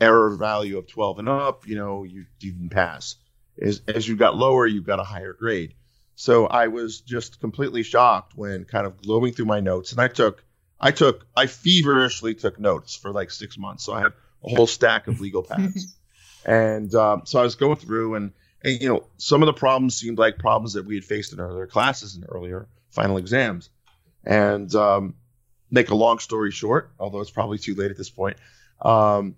error 0.00 0.36
value 0.36 0.78
of 0.78 0.86
12 0.86 1.20
and 1.20 1.28
up, 1.28 1.66
you 1.66 1.76
know 1.76 2.04
you 2.04 2.26
didn't 2.38 2.70
pass. 2.70 3.16
As 3.60 3.82
as 3.88 4.06
you 4.06 4.16
got 4.16 4.36
lower, 4.36 4.66
you 4.66 4.82
got 4.82 5.00
a 5.00 5.04
higher 5.04 5.32
grade. 5.32 5.74
So 6.16 6.46
I 6.46 6.68
was 6.68 7.00
just 7.02 7.40
completely 7.40 7.82
shocked 7.82 8.32
when 8.34 8.64
kind 8.64 8.86
of 8.86 9.06
going 9.06 9.34
through 9.34 9.44
my 9.44 9.60
notes, 9.60 9.92
and 9.92 10.00
I 10.00 10.08
took, 10.08 10.42
I 10.80 10.90
took, 10.90 11.26
I 11.36 11.46
feverishly 11.46 12.34
took 12.34 12.58
notes 12.58 12.96
for 12.96 13.12
like 13.12 13.30
six 13.30 13.58
months. 13.58 13.84
So 13.84 13.92
I 13.92 14.00
have 14.00 14.14
a 14.42 14.48
whole 14.48 14.66
stack 14.66 15.08
of 15.08 15.20
legal 15.20 15.42
pads, 15.42 15.94
and 16.46 16.94
um, 16.94 17.22
so 17.24 17.40
I 17.40 17.42
was 17.42 17.56
going 17.56 17.76
through, 17.76 18.14
and 18.14 18.32
and 18.62 18.80
you 18.80 18.88
know, 18.88 19.06
some 19.18 19.42
of 19.42 19.46
the 19.46 19.52
problems 19.52 19.96
seemed 19.96 20.18
like 20.18 20.38
problems 20.38 20.72
that 20.74 20.86
we 20.86 20.94
had 20.94 21.04
faced 21.04 21.32
in 21.32 21.40
earlier 21.40 21.66
classes 21.66 22.14
and 22.14 22.24
earlier 22.28 22.68
final 22.90 23.16
exams. 23.18 23.68
And 24.24 24.72
um, 24.74 25.14
make 25.70 25.90
a 25.90 25.94
long 25.94 26.18
story 26.20 26.50
short, 26.50 26.92
although 26.98 27.20
it's 27.20 27.30
probably 27.30 27.58
too 27.58 27.74
late 27.74 27.90
at 27.90 27.96
this 27.96 28.10
point, 28.10 28.36
um, 28.80 29.36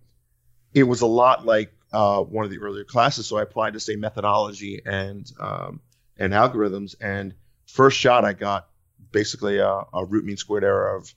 it 0.75 0.85
was 0.85 1.01
a 1.01 1.07
lot 1.07 1.45
like 1.45 1.73
uh, 1.93 2.23
one 2.23 2.45
of 2.45 2.51
the 2.51 2.59
earlier 2.59 2.85
classes. 2.85 3.27
So 3.27 3.39
I 3.39 3.43
applied 3.43 3.73
the 3.73 3.81
same 3.81 4.01
methodology 4.01 4.83
and 4.85 5.31
um, 5.41 5.81
and 6.19 6.33
algorithms. 6.33 6.95
And 7.01 7.35
first 7.67 7.99
shot, 7.99 8.25
I 8.25 8.35
got 8.35 8.69
basically 9.13 9.59
a, 9.59 9.85
a 9.95 10.05
root 10.05 10.25
mean 10.25 10.37
squared 10.37 10.65
error 10.65 10.95
of 10.95 11.13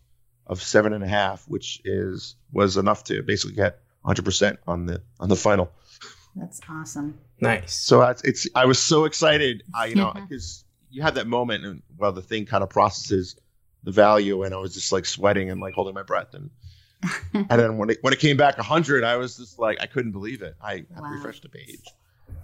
of 0.48 0.62
seven 0.62 0.94
and 0.94 1.04
a 1.04 1.08
half, 1.08 1.46
which 1.48 1.82
is 1.84 2.36
was 2.52 2.78
enough 2.78 3.04
to 3.06 3.22
basically 3.24 3.56
get 3.56 3.80
100 4.02 4.24
percent 4.24 4.60
on 4.68 4.86
the 4.86 5.02
on 5.20 5.30
the 5.30 5.36
final. 5.36 5.72
That's 6.36 6.62
awesome. 6.70 7.20
Nice. 7.40 7.74
So 7.74 8.02
it's, 8.04 8.22
it's 8.24 8.48
I 8.56 8.66
was 8.66 8.80
so 8.80 9.06
excited, 9.06 9.64
I 9.74 9.88
you 9.88 9.96
know, 9.96 10.14
because 10.16 10.64
you 10.90 11.02
had 11.02 11.16
that 11.16 11.28
moment 11.28 11.66
and 11.66 11.82
well, 11.98 12.12
the 12.12 12.22
thing 12.22 12.46
kind 12.46 12.64
of 12.64 12.70
processes 12.70 13.36
the 13.84 13.92
value, 13.92 14.44
and 14.44 14.54
I 14.54 14.58
was 14.58 14.74
just 14.74 14.92
like 14.92 15.06
sweating 15.06 15.50
and 15.50 15.60
like 15.60 15.74
holding 15.74 15.94
my 15.94 16.04
breath, 16.04 16.34
and 16.34 16.50
and 17.34 17.50
then 17.50 17.78
when 17.78 17.90
it 17.90 17.98
when 18.02 18.14
it 18.14 18.20
came 18.20 18.38
back 18.38 18.58
100, 18.58 19.04
I 19.04 19.18
was 19.18 19.38
just 19.38 19.60
like 19.60 19.82
I 19.82 19.88
couldn't 19.88 20.12
believe 20.12 20.42
it. 20.42 20.56
I 20.62 20.86
wow. 20.96 21.10
refreshed 21.12 21.44
the 21.44 21.50
page, 21.50 21.84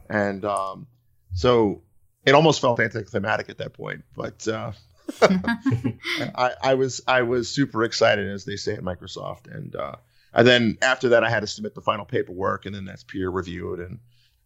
and 0.09 0.43
um, 0.45 0.87
so 1.33 1.81
it 2.25 2.33
almost 2.33 2.61
felt 2.61 2.79
anticlimactic 2.79 3.49
at 3.49 3.57
that 3.59 3.73
point, 3.73 4.03
but. 4.15 4.47
Uh, 4.47 4.71
I, 6.35 6.51
I 6.61 6.73
was 6.73 6.99
I 7.07 7.21
was 7.21 7.47
super 7.47 7.85
excited, 7.85 8.29
as 8.29 8.43
they 8.43 8.57
say 8.57 8.73
at 8.73 8.81
Microsoft, 8.81 9.47
and 9.49 9.73
uh, 9.73 9.95
and 10.37 10.47
then 10.47 10.77
after 10.81 11.09
that, 11.09 11.23
I 11.23 11.29
had 11.29 11.41
to 11.41 11.47
submit 11.47 11.75
the 11.75 11.81
final 11.81 12.05
paperwork, 12.05 12.65
and 12.65 12.73
then 12.73 12.85
that's 12.85 13.03
peer 13.03 13.29
reviewed, 13.29 13.79
and 13.79 13.99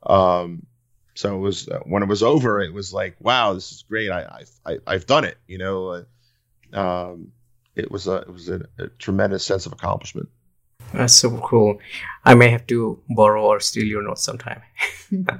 um, 0.03 0.65
so 1.13 1.35
it 1.35 1.39
was 1.39 1.67
uh, 1.67 1.79
when 1.83 2.01
it 2.01 2.07
was 2.07 2.23
over, 2.23 2.61
it 2.61 2.73
was 2.73 2.93
like, 2.93 3.15
wow, 3.19 3.53
this 3.53 3.71
is 3.71 3.83
great. 3.83 4.09
I, 4.09 4.43
I, 4.65 4.77
I 4.87 4.93
have 4.93 5.05
done 5.05 5.25
it. 5.25 5.37
You 5.47 5.57
know, 5.57 6.05
uh, 6.73 6.79
um, 6.79 7.33
it 7.75 7.91
was 7.91 8.07
a 8.07 8.15
it 8.15 8.31
was 8.31 8.49
a, 8.49 8.65
a, 8.79 8.87
tremendous 8.99 9.45
sense 9.45 9.65
of 9.65 9.73
accomplishment. 9.73 10.29
That's 10.93 11.13
super 11.13 11.39
cool. 11.39 11.79
I 12.25 12.35
may 12.35 12.49
have 12.49 12.65
to 12.67 12.99
borrow 13.09 13.45
or 13.45 13.59
steal 13.59 13.85
your 13.85 14.01
notes 14.01 14.23
sometime. 14.23 14.61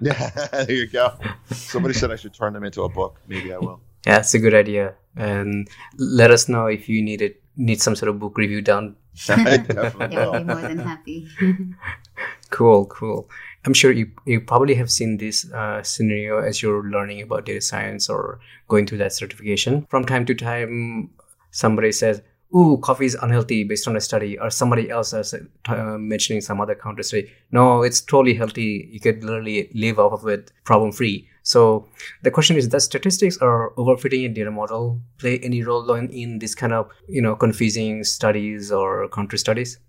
yeah, 0.01 0.29
there 0.51 0.71
you 0.71 0.87
go. 0.87 1.13
Somebody 1.51 1.93
said 1.93 2.11
I 2.11 2.15
should 2.17 2.33
turn 2.33 2.53
them 2.53 2.63
into 2.63 2.83
a 2.83 2.89
book. 2.89 3.19
Maybe 3.27 3.53
I 3.53 3.57
will. 3.57 3.79
Yeah, 4.05 4.19
it's 4.19 4.33
a 4.33 4.39
good 4.39 4.53
idea. 4.53 4.95
And 5.15 5.69
let 5.97 6.31
us 6.31 6.47
know 6.49 6.67
if 6.67 6.89
you 6.89 7.01
need 7.01 7.21
it, 7.21 7.41
need 7.57 7.81
some 7.81 7.95
sort 7.95 8.09
of 8.09 8.19
book 8.19 8.37
review 8.37 8.61
done. 8.61 8.95
I 9.29 9.57
definitely 9.57 10.15
yeah, 10.15 10.25
will. 10.25 10.39
be 10.39 10.43
more 10.43 10.61
than 10.61 10.79
happy. 10.79 11.27
cool, 12.49 12.85
cool. 12.85 13.29
I'm 13.65 13.73
sure 13.73 13.91
you, 13.91 14.11
you 14.25 14.41
probably 14.41 14.75
have 14.75 14.89
seen 14.89 15.17
this 15.17 15.51
uh, 15.51 15.83
scenario 15.83 16.39
as 16.39 16.61
you're 16.61 16.83
learning 16.83 17.21
about 17.21 17.45
data 17.45 17.61
science 17.61 18.09
or 18.09 18.39
going 18.67 18.87
through 18.87 18.97
that 18.99 19.13
certification. 19.13 19.85
From 19.89 20.05
time 20.05 20.25
to 20.25 20.33
time, 20.33 21.11
somebody 21.51 21.91
says, 21.91 22.21
ooh, 22.55 22.77
coffee 22.81 23.05
is 23.05 23.15
unhealthy 23.21 23.63
based 23.63 23.87
on 23.87 23.95
a 23.95 24.01
study, 24.01 24.37
or 24.39 24.49
somebody 24.49 24.89
else 24.89 25.13
is 25.13 25.33
uh, 25.67 25.97
mentioning 25.97 26.41
some 26.41 26.59
other 26.59 26.75
counter 26.75 27.03
study. 27.03 27.31
No, 27.51 27.83
it's 27.83 28.01
totally 28.01 28.33
healthy. 28.33 28.89
You 28.91 28.99
could 28.99 29.23
literally 29.23 29.69
live 29.73 29.99
off 29.99 30.13
of 30.13 30.27
it 30.27 30.51
problem 30.63 30.91
free. 30.91 31.27
So 31.43 31.87
the 32.21 32.31
question 32.31 32.55
is, 32.55 32.67
does 32.67 32.85
statistics 32.85 33.37
or 33.41 33.73
overfitting 33.75 34.25
a 34.25 34.29
data 34.29 34.51
model 34.51 35.01
play 35.17 35.39
any 35.39 35.63
role 35.63 35.91
in, 35.93 36.09
in 36.09 36.39
this 36.39 36.53
kind 36.53 36.73
of, 36.73 36.91
you 37.07 37.21
know, 37.21 37.35
confusing 37.35 38.03
studies 38.03 38.71
or 38.71 39.09
counter 39.09 39.37
studies? 39.37 39.79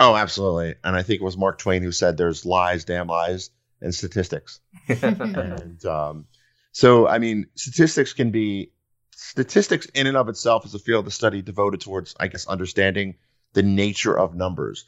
Oh, 0.00 0.16
absolutely. 0.16 0.74
And 0.84 0.96
I 0.96 1.02
think 1.02 1.20
it 1.20 1.24
was 1.24 1.36
Mark 1.36 1.58
Twain 1.58 1.82
who 1.82 1.92
said 1.92 2.16
there's 2.16 2.44
lies, 2.44 2.84
damn 2.84 3.06
lies, 3.06 3.50
and 3.80 3.94
statistics. 3.94 4.60
and 4.88 5.84
um, 5.86 6.26
so, 6.72 7.06
I 7.06 7.18
mean, 7.18 7.46
statistics 7.54 8.12
can 8.12 8.30
be 8.30 8.72
statistics 9.12 9.86
in 9.94 10.06
and 10.06 10.16
of 10.16 10.28
itself 10.28 10.66
is 10.66 10.74
a 10.74 10.78
field 10.78 11.06
of 11.06 11.14
study 11.14 11.42
devoted 11.42 11.80
towards, 11.80 12.14
I 12.20 12.28
guess, 12.28 12.46
understanding 12.46 13.14
the 13.54 13.62
nature 13.62 14.16
of 14.16 14.34
numbers. 14.34 14.84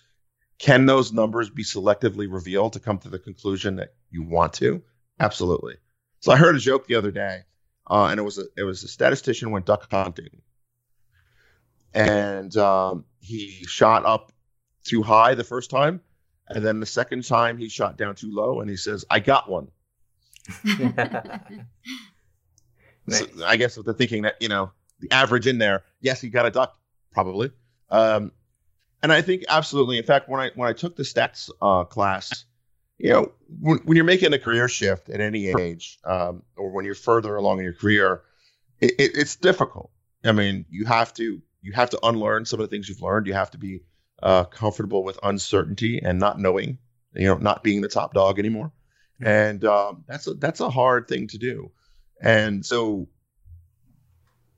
Can 0.58 0.87
those 0.87 1.12
numbers 1.12 1.49
be 1.50 1.64
selectively 1.64 2.30
revealed 2.30 2.75
to 2.75 2.80
come 2.80 2.99
to 2.99 3.08
the 3.08 3.18
conclusion 3.18 3.76
that 3.76 3.94
you 4.11 4.23
want 4.23 4.54
to? 4.54 4.82
Absolutely. 5.20 5.76
So 6.20 6.32
I 6.32 6.37
heard 6.37 6.56
a 6.56 6.58
joke 6.58 6.87
the 6.87 6.94
other 6.96 7.10
day, 7.10 7.42
uh, 7.88 8.06
and 8.06 8.18
it 8.18 8.22
was 8.22 8.38
a 8.38 8.44
it 8.56 8.62
was 8.62 8.82
a 8.84 8.88
statistician 8.88 9.50
went 9.50 9.66
duck 9.66 9.90
hunting, 9.90 10.42
and 11.94 12.56
um, 12.56 13.04
he 13.20 13.64
shot 13.66 14.04
up 14.04 14.32
too 14.84 15.02
high 15.02 15.34
the 15.34 15.44
first 15.44 15.70
time, 15.70 16.00
and 16.48 16.64
then 16.64 16.80
the 16.80 16.87
second 16.87 17.25
time 17.25 17.58
he 17.58 17.68
shot 17.68 17.96
down 17.96 18.14
too 18.14 18.32
low, 18.32 18.60
and 18.60 18.68
he 18.68 18.76
says, 18.76 19.04
"I 19.10 19.20
got 19.20 19.48
one." 19.48 19.68
so 23.08 23.26
I 23.44 23.56
guess 23.56 23.76
with 23.76 23.87
the 23.87 23.94
thinking 23.94 24.22
that 24.22 24.37
you 24.40 24.48
know 24.48 24.72
the 25.00 25.12
average 25.12 25.46
in 25.46 25.58
there, 25.58 25.84
yes, 26.00 26.20
he 26.20 26.30
got 26.30 26.46
a 26.46 26.50
duck 26.50 26.76
probably, 27.12 27.52
um, 27.90 28.32
and 29.02 29.12
I 29.12 29.22
think 29.22 29.44
absolutely. 29.48 29.98
In 29.98 30.04
fact, 30.04 30.28
when 30.28 30.40
I 30.40 30.50
when 30.54 30.68
I 30.68 30.72
took 30.72 30.96
the 30.96 31.04
stats 31.04 31.50
uh, 31.62 31.84
class, 31.84 32.44
you 32.99 33.11
know, 33.11 33.33
when, 33.61 33.78
when, 33.78 33.97
you're 33.97 34.05
making 34.05 34.33
a 34.33 34.38
career 34.38 34.69
shift 34.69 35.09
at 35.09 35.21
any 35.21 35.49
age, 35.49 35.99
um, 36.05 36.43
or 36.57 36.71
when 36.71 36.85
you're 36.85 36.95
further 36.95 37.37
along 37.37 37.59
in 37.59 37.64
your 37.64 37.75
career, 37.75 38.23
it, 38.81 38.93
it, 38.99 39.11
it's 39.14 39.37
difficult. 39.37 39.90
I 40.25 40.33
mean, 40.33 40.64
you 40.69 40.85
have 40.85 41.14
to 41.14 41.40
you 41.62 41.73
have 41.73 41.90
to 41.90 41.99
unlearn 42.05 42.45
some 42.45 42.61
of 42.61 42.69
the 42.69 42.75
things 42.75 42.88
you've 42.88 43.02
learned. 43.02 43.26
You 43.26 43.35
have 43.35 43.52
to 43.52 43.59
be 43.59 43.83
uh, 44.23 44.45
comfortable 44.45 45.05
with 45.05 45.19
uncertainty 45.23 46.00
and 46.02 46.19
not 46.19 46.38
knowing, 46.38 46.78
you 47.14 47.26
know, 47.26 47.37
not 47.37 47.62
being 47.62 47.81
the 47.81 47.88
top 47.88 48.14
dog 48.14 48.38
anymore. 48.38 48.73
Mm-hmm. 49.21 49.26
And 49.26 49.64
um, 49.64 50.05
that's 50.07 50.26
a, 50.26 50.35
that's 50.35 50.61
a 50.61 50.71
hard 50.71 51.09
thing 51.09 51.28
to 51.28 51.38
do. 51.38 51.71
And 52.21 52.64
so 52.64 53.09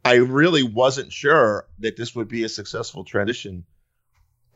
I 0.05 0.15
really 0.15 0.63
wasn't 0.63 1.13
sure 1.13 1.67
that 1.81 1.97
this 1.97 2.15
would 2.15 2.29
be 2.29 2.45
a 2.45 2.49
successful 2.49 3.05
transition 3.05 3.65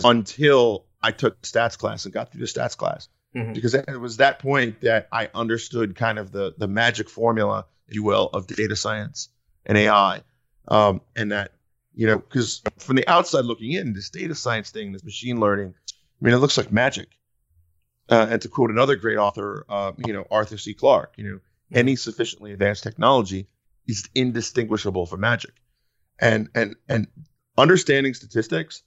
until 0.02 0.86
I 1.02 1.12
took 1.12 1.42
stats 1.42 1.76
class 1.76 2.04
and 2.04 2.14
got 2.14 2.32
through 2.32 2.40
the 2.40 2.46
stats 2.46 2.76
class. 2.76 3.08
Mm-hmm. 3.34 3.52
Because 3.52 3.74
it 3.74 4.00
was 4.00 4.18
that 4.18 4.38
point 4.38 4.80
that 4.82 5.08
I 5.10 5.28
understood 5.34 5.96
kind 5.96 6.18
of 6.18 6.30
the 6.30 6.54
the 6.56 6.68
magic 6.68 7.10
formula, 7.10 7.66
if 7.88 7.94
you 7.94 8.04
will, 8.04 8.30
of 8.32 8.46
data 8.46 8.76
science 8.76 9.28
and 9.66 9.76
AI, 9.76 10.22
um, 10.68 11.00
and 11.16 11.32
that 11.32 11.52
you 11.94 12.06
know, 12.06 12.18
because 12.18 12.62
from 12.78 12.96
the 12.96 13.06
outside 13.08 13.44
looking 13.44 13.72
in, 13.72 13.92
this 13.92 14.10
data 14.10 14.34
science 14.34 14.70
thing, 14.70 14.92
this 14.92 15.04
machine 15.04 15.40
learning, 15.40 15.74
I 15.88 16.24
mean, 16.24 16.34
it 16.34 16.38
looks 16.38 16.56
like 16.56 16.72
magic. 16.72 17.08
Uh, 18.08 18.26
and 18.30 18.42
to 18.42 18.48
quote 18.48 18.70
another 18.70 18.96
great 18.96 19.16
author, 19.16 19.64
uh, 19.68 19.92
you 20.06 20.12
know, 20.12 20.26
Arthur 20.30 20.58
C. 20.58 20.74
Clarke, 20.74 21.14
you 21.16 21.24
know, 21.24 21.40
any 21.72 21.96
sufficiently 21.96 22.52
advanced 22.52 22.82
technology 22.82 23.48
is 23.86 24.08
indistinguishable 24.14 25.06
from 25.06 25.20
magic. 25.20 25.52
And 26.18 26.48
and 26.54 26.76
and 26.88 27.08
understanding 27.56 28.14
statistics 28.14 28.82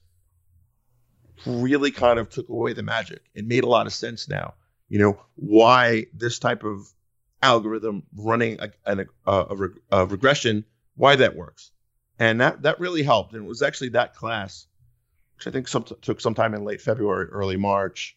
really 1.46 1.90
kind 1.90 2.18
of 2.18 2.28
took 2.28 2.48
away 2.48 2.72
the 2.72 2.82
magic. 2.82 3.22
It 3.34 3.46
made 3.46 3.64
a 3.64 3.68
lot 3.68 3.86
of 3.86 3.92
sense 3.92 4.28
now. 4.28 4.54
You 4.88 4.98
know 4.98 5.20
why 5.36 6.06
this 6.14 6.38
type 6.38 6.64
of 6.64 6.88
algorithm 7.42 8.02
running 8.16 8.58
a, 8.60 8.70
a, 8.86 9.06
a, 9.26 9.68
a 9.92 10.06
regression, 10.06 10.64
why 10.96 11.16
that 11.16 11.36
works 11.36 11.70
and 12.18 12.40
that 12.40 12.62
that 12.62 12.80
really 12.80 13.02
helped. 13.02 13.32
And 13.32 13.44
it 13.44 13.48
was 13.48 13.62
actually 13.62 13.90
that 13.90 14.14
class, 14.14 14.66
which 15.36 15.46
I 15.46 15.50
think 15.50 15.68
some, 15.68 15.84
took 15.84 16.20
sometime 16.20 16.54
in 16.54 16.64
late 16.64 16.80
February, 16.80 17.26
early 17.26 17.56
March. 17.56 18.16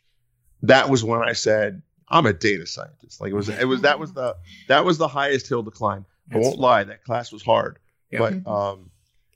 That 0.64 0.90
was 0.90 1.04
when 1.04 1.22
I 1.22 1.34
said 1.34 1.82
I'm 2.08 2.26
a 2.26 2.34
data 2.34 2.66
scientist. 2.66 3.22
Like 3.22 3.32
it 3.32 3.36
was 3.36 3.50
it 3.50 3.68
was 3.68 3.82
that 3.82 4.00
was 4.00 4.14
the 4.14 4.36
that 4.68 4.86
was 4.86 4.98
the 4.98 5.08
highest 5.08 5.48
hill 5.48 5.64
to 5.64 5.72
climb. 5.72 6.06
I 6.34 6.38
won't 6.38 6.60
lie, 6.60 6.84
that 6.86 7.04
class 7.04 7.32
was 7.34 7.44
hard, 7.44 7.78
yeah. 8.10 8.20
but 8.20 8.48
um, 8.50 8.90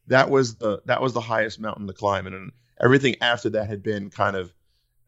that 0.07 0.29
was 0.29 0.55
the 0.55 0.81
that 0.85 1.01
was 1.01 1.13
the 1.13 1.21
highest 1.21 1.59
mountain 1.59 1.87
to 1.87 1.93
climb, 1.93 2.25
and, 2.25 2.35
and 2.35 2.51
everything 2.81 3.15
after 3.21 3.49
that 3.51 3.67
had 3.67 3.83
been 3.83 4.09
kind 4.09 4.35
of 4.35 4.53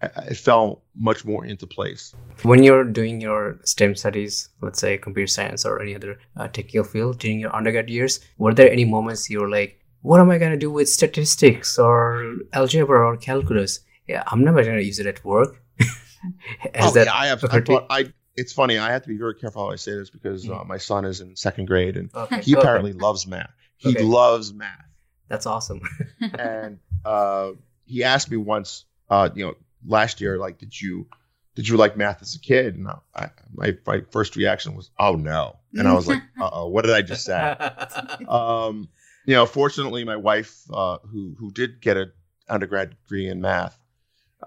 it 0.02 0.38
fell 0.38 0.84
much 0.96 1.26
more 1.26 1.46
into 1.46 1.66
place. 1.66 2.14
When 2.44 2.62
you're 2.62 2.84
doing 2.84 3.20
your 3.20 3.60
STEM 3.64 3.96
studies, 3.96 4.50
let's 4.62 4.80
say 4.80 4.98
computer 4.98 5.28
science 5.28 5.66
or 5.66 5.82
any 5.82 5.96
other 5.96 6.20
uh, 6.36 6.48
technical 6.48 6.84
field 6.84 7.20
during 7.20 7.40
your 7.40 7.56
undergrad 7.56 7.90
years, 7.90 8.20
were 8.38 8.54
there 8.54 8.72
any 8.72 8.86
moments 8.86 9.30
you 9.30 9.40
were 9.40 9.50
like, 9.50 9.80
what 10.02 10.20
am 10.20 10.30
I 10.30 10.38
going 10.38 10.52
to 10.52 10.58
do 10.58 10.72
with 10.72 10.88
statistics 10.88 11.80
or 11.80 12.36
algebra 12.54 13.06
or 13.08 13.18
calculus? 13.18 13.80
Yeah, 14.08 14.24
I'm 14.28 14.44
never 14.44 14.64
going 14.64 14.78
to 14.78 14.84
use 14.84 15.00
it 15.00 15.08
at 15.08 15.24
work. 15.26 15.62
oh, 15.82 16.94
yeah, 16.96 17.12
I 17.12 17.28
have. 17.28 17.44
I, 17.46 17.60
thought, 17.62 17.88
I, 17.90 18.14
it's 18.36 18.54
funny. 18.54 18.78
I 18.78 18.92
have 18.92 19.02
to 19.02 19.10
be 19.10 19.18
very 19.18 19.34
careful 19.34 19.66
how 19.66 19.72
I 19.72 19.76
say 19.76 19.94
this 19.94 20.10
because 20.10 20.46
mm-hmm. 20.46 20.62
uh, 20.62 20.64
my 20.64 20.78
son 20.78 21.06
is 21.06 21.22
in 21.22 21.36
second 21.36 21.66
grade 21.66 21.98
and 21.98 22.14
okay. 22.14 22.42
he 22.42 22.54
apparently 22.54 22.92
okay. 22.92 23.00
loves 23.00 23.26
math. 23.26 23.50
He 23.78 23.90
okay. 23.90 24.04
loves 24.04 24.54
math. 24.54 24.86
That's 25.28 25.46
awesome. 25.46 25.82
and 26.40 26.80
uh, 27.06 27.52
he 27.86 28.04
asked 28.04 28.32
me 28.32 28.38
once, 28.38 28.86
uh, 29.10 29.30
you 29.36 29.46
know, 29.46 29.56
last 29.86 30.22
year, 30.22 30.38
like, 30.38 30.58
did 30.58 30.80
you 30.80 31.08
did 31.56 31.68
you 31.68 31.76
like 31.76 31.98
math 31.98 32.22
as 32.22 32.36
a 32.36 32.40
kid? 32.40 32.76
And 32.76 32.88
I, 33.16 33.30
my, 33.52 33.76
my 33.88 34.02
first 34.12 34.36
reaction 34.36 34.76
was, 34.76 34.92
oh 35.00 35.16
no. 35.16 35.58
And 35.74 35.88
I 35.88 35.94
was 35.94 36.08
like, 36.08 36.22
uh 36.40 36.50
oh, 36.54 36.68
what 36.68 36.86
did 36.86 36.94
I 36.94 37.02
just 37.02 37.26
say? 37.26 37.34
um, 38.28 38.90
you 39.26 39.34
know, 39.34 39.46
fortunately, 39.46 40.04
my 40.04 40.16
wife, 40.16 40.62
uh, 40.72 41.00
who 41.00 41.36
who 41.38 41.52
did 41.52 41.82
get 41.82 41.98
an 41.98 42.12
undergrad 42.48 42.92
degree 42.92 43.28
in 43.28 43.42
math, 43.42 43.78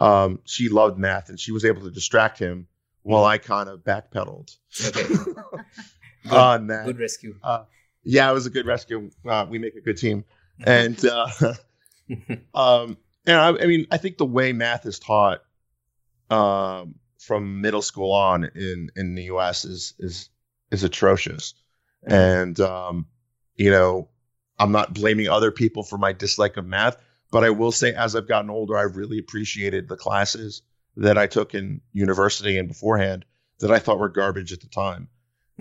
um, 0.00 0.40
she 0.44 0.68
loved 0.68 0.98
math 0.98 1.28
and 1.28 1.38
she 1.38 1.52
was 1.52 1.64
able 1.64 1.82
to 1.82 1.90
distract 1.90 2.38
him 2.38 2.66
while 3.02 3.24
I 3.24 3.38
kind 3.38 3.68
of 3.68 3.80
backpedaled 3.80 4.56
Okay. 4.86 5.14
on 6.30 6.68
that. 6.68 6.86
Good 6.86 6.98
rescue. 6.98 7.34
Uh, 7.42 7.64
yeah, 8.04 8.30
it 8.30 8.34
was 8.34 8.46
a 8.46 8.50
good 8.50 8.66
rescue. 8.66 9.10
Uh, 9.26 9.46
we 9.48 9.58
make 9.58 9.74
a 9.74 9.80
good 9.80 9.96
team, 9.96 10.24
and 10.64 11.04
uh, 11.04 11.28
um, 12.54 12.96
and 13.26 13.36
I, 13.36 13.48
I 13.48 13.66
mean, 13.66 13.86
I 13.90 13.96
think 13.96 14.18
the 14.18 14.26
way 14.26 14.52
math 14.52 14.86
is 14.86 14.98
taught 14.98 15.42
um, 16.30 16.96
from 17.18 17.60
middle 17.60 17.82
school 17.82 18.12
on 18.12 18.44
in 18.54 18.90
in 18.96 19.14
the 19.14 19.24
U.S. 19.24 19.64
is 19.64 19.94
is 19.98 20.28
is 20.70 20.84
atrocious, 20.84 21.54
and 22.04 22.58
um, 22.60 23.06
you 23.56 23.70
know, 23.70 24.08
I'm 24.58 24.72
not 24.72 24.94
blaming 24.94 25.28
other 25.28 25.50
people 25.50 25.82
for 25.82 25.98
my 25.98 26.12
dislike 26.12 26.56
of 26.56 26.66
math, 26.66 26.96
but 27.30 27.44
I 27.44 27.50
will 27.50 27.72
say, 27.72 27.94
as 27.94 28.16
I've 28.16 28.28
gotten 28.28 28.50
older, 28.50 28.76
I've 28.76 28.96
really 28.96 29.18
appreciated 29.18 29.88
the 29.88 29.96
classes 29.96 30.62
that 30.96 31.16
I 31.16 31.26
took 31.26 31.54
in 31.54 31.80
university 31.92 32.58
and 32.58 32.68
beforehand 32.68 33.24
that 33.60 33.70
I 33.70 33.78
thought 33.78 33.98
were 33.98 34.08
garbage 34.08 34.52
at 34.52 34.60
the 34.60 34.66
time. 34.66 35.08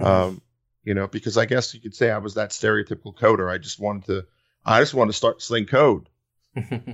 Um, 0.02 0.42
you 0.84 0.94
know, 0.94 1.08
because 1.08 1.38
I 1.38 1.46
guess 1.46 1.74
you 1.74 1.82
could 1.82 1.96
say 1.96 2.10
I 2.10 2.18
was 2.18 2.36
that 2.36 2.52
stereotypical 2.52 3.16
coder. 3.16 3.52
I 3.52 3.58
just 3.58 3.80
wanted 3.80 4.06
to, 4.06 4.26
I 4.66 4.80
just 4.80 4.94
wanted 4.94 5.12
to 5.12 5.18
start 5.18 5.42
sling 5.42 5.66
code. 5.66 6.10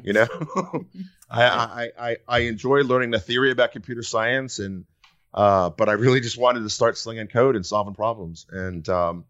You 0.04 0.14
know, 0.14 0.28
I, 1.30 1.44
I 1.44 1.90
I 2.00 2.18
I 2.28 2.40
enjoy 2.40 2.82
learning 2.82 3.12
the 3.12 3.20
theory 3.20 3.52
about 3.52 3.72
computer 3.72 4.04
science, 4.04 4.60
and 4.60 4.86
uh, 5.34 5.70
but 5.72 5.90
I 5.90 5.94
really 5.94 6.20
just 6.20 6.38
wanted 6.38 6.62
to 6.62 6.70
start 6.70 6.98
slinging 6.98 7.28
code 7.28 7.56
and 7.56 7.66
solving 7.66 7.96
problems. 7.96 8.46
And 8.50 8.88
um, 8.90 9.26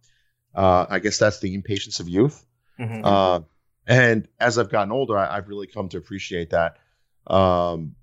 uh, 0.54 0.86
I 0.90 1.00
guess 1.00 1.18
that's 1.18 1.40
the 1.40 1.54
impatience 1.54 2.00
of 2.00 2.10
youth. 2.10 2.46
Mhm. 2.80 3.02
Uh, 3.04 3.42
and 3.88 4.28
as 4.40 4.58
I've 4.58 4.70
gotten 4.70 4.92
older, 4.92 5.18
I, 5.18 5.38
I've 5.38 5.48
really 5.48 5.68
come 5.68 5.90
to 5.90 5.98
appreciate 5.98 6.50
that. 6.50 6.78
Um, 7.28 7.96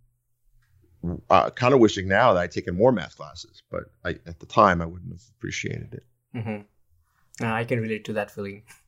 kind 1.55 1.75
of 1.75 1.81
wishing 1.81 2.09
now 2.09 2.33
that 2.33 2.41
I'd 2.41 2.51
taken 2.53 2.77
more 2.77 2.93
math 2.93 3.17
classes, 3.17 3.63
but 3.71 3.85
I, 4.05 4.11
at 4.27 4.39
the 4.39 4.47
time 4.47 4.81
I 4.81 4.87
wouldn't 4.87 5.13
have 5.13 5.23
appreciated 5.37 5.95
it. 5.95 6.05
Mhm. 6.35 6.65
Uh, 7.41 7.47
I 7.53 7.65
can 7.65 7.81
relate 7.81 8.05
to 8.07 8.13
that 8.15 8.31
feeling. 8.31 8.63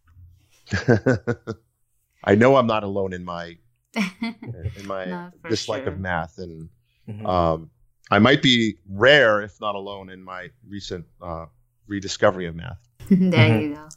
it. 0.73 1.56
I 2.25 2.35
know 2.35 2.56
I'm 2.56 2.66
not 2.66 2.85
alone 2.85 3.12
in 3.12 3.25
my 3.25 3.56
in 3.97 4.87
my 4.87 5.04
No, 5.06 5.30
dislike 5.49 5.85
sure. 5.85 5.92
of 5.92 5.99
math, 6.00 6.38
and 6.38 6.68
Mhm. 7.09 7.26
um, 7.28 7.71
I 8.11 8.18
might 8.18 8.40
be 8.42 8.76
rare, 8.88 9.42
if 9.42 9.61
not 9.61 9.75
alone, 9.75 10.09
in 10.11 10.23
my 10.25 10.50
recent 10.68 11.04
uh, 11.23 11.47
rediscovery 11.87 12.47
of 12.47 12.54
math. 12.56 12.78
there 13.11 13.61
you 13.61 13.75
go. 13.75 13.88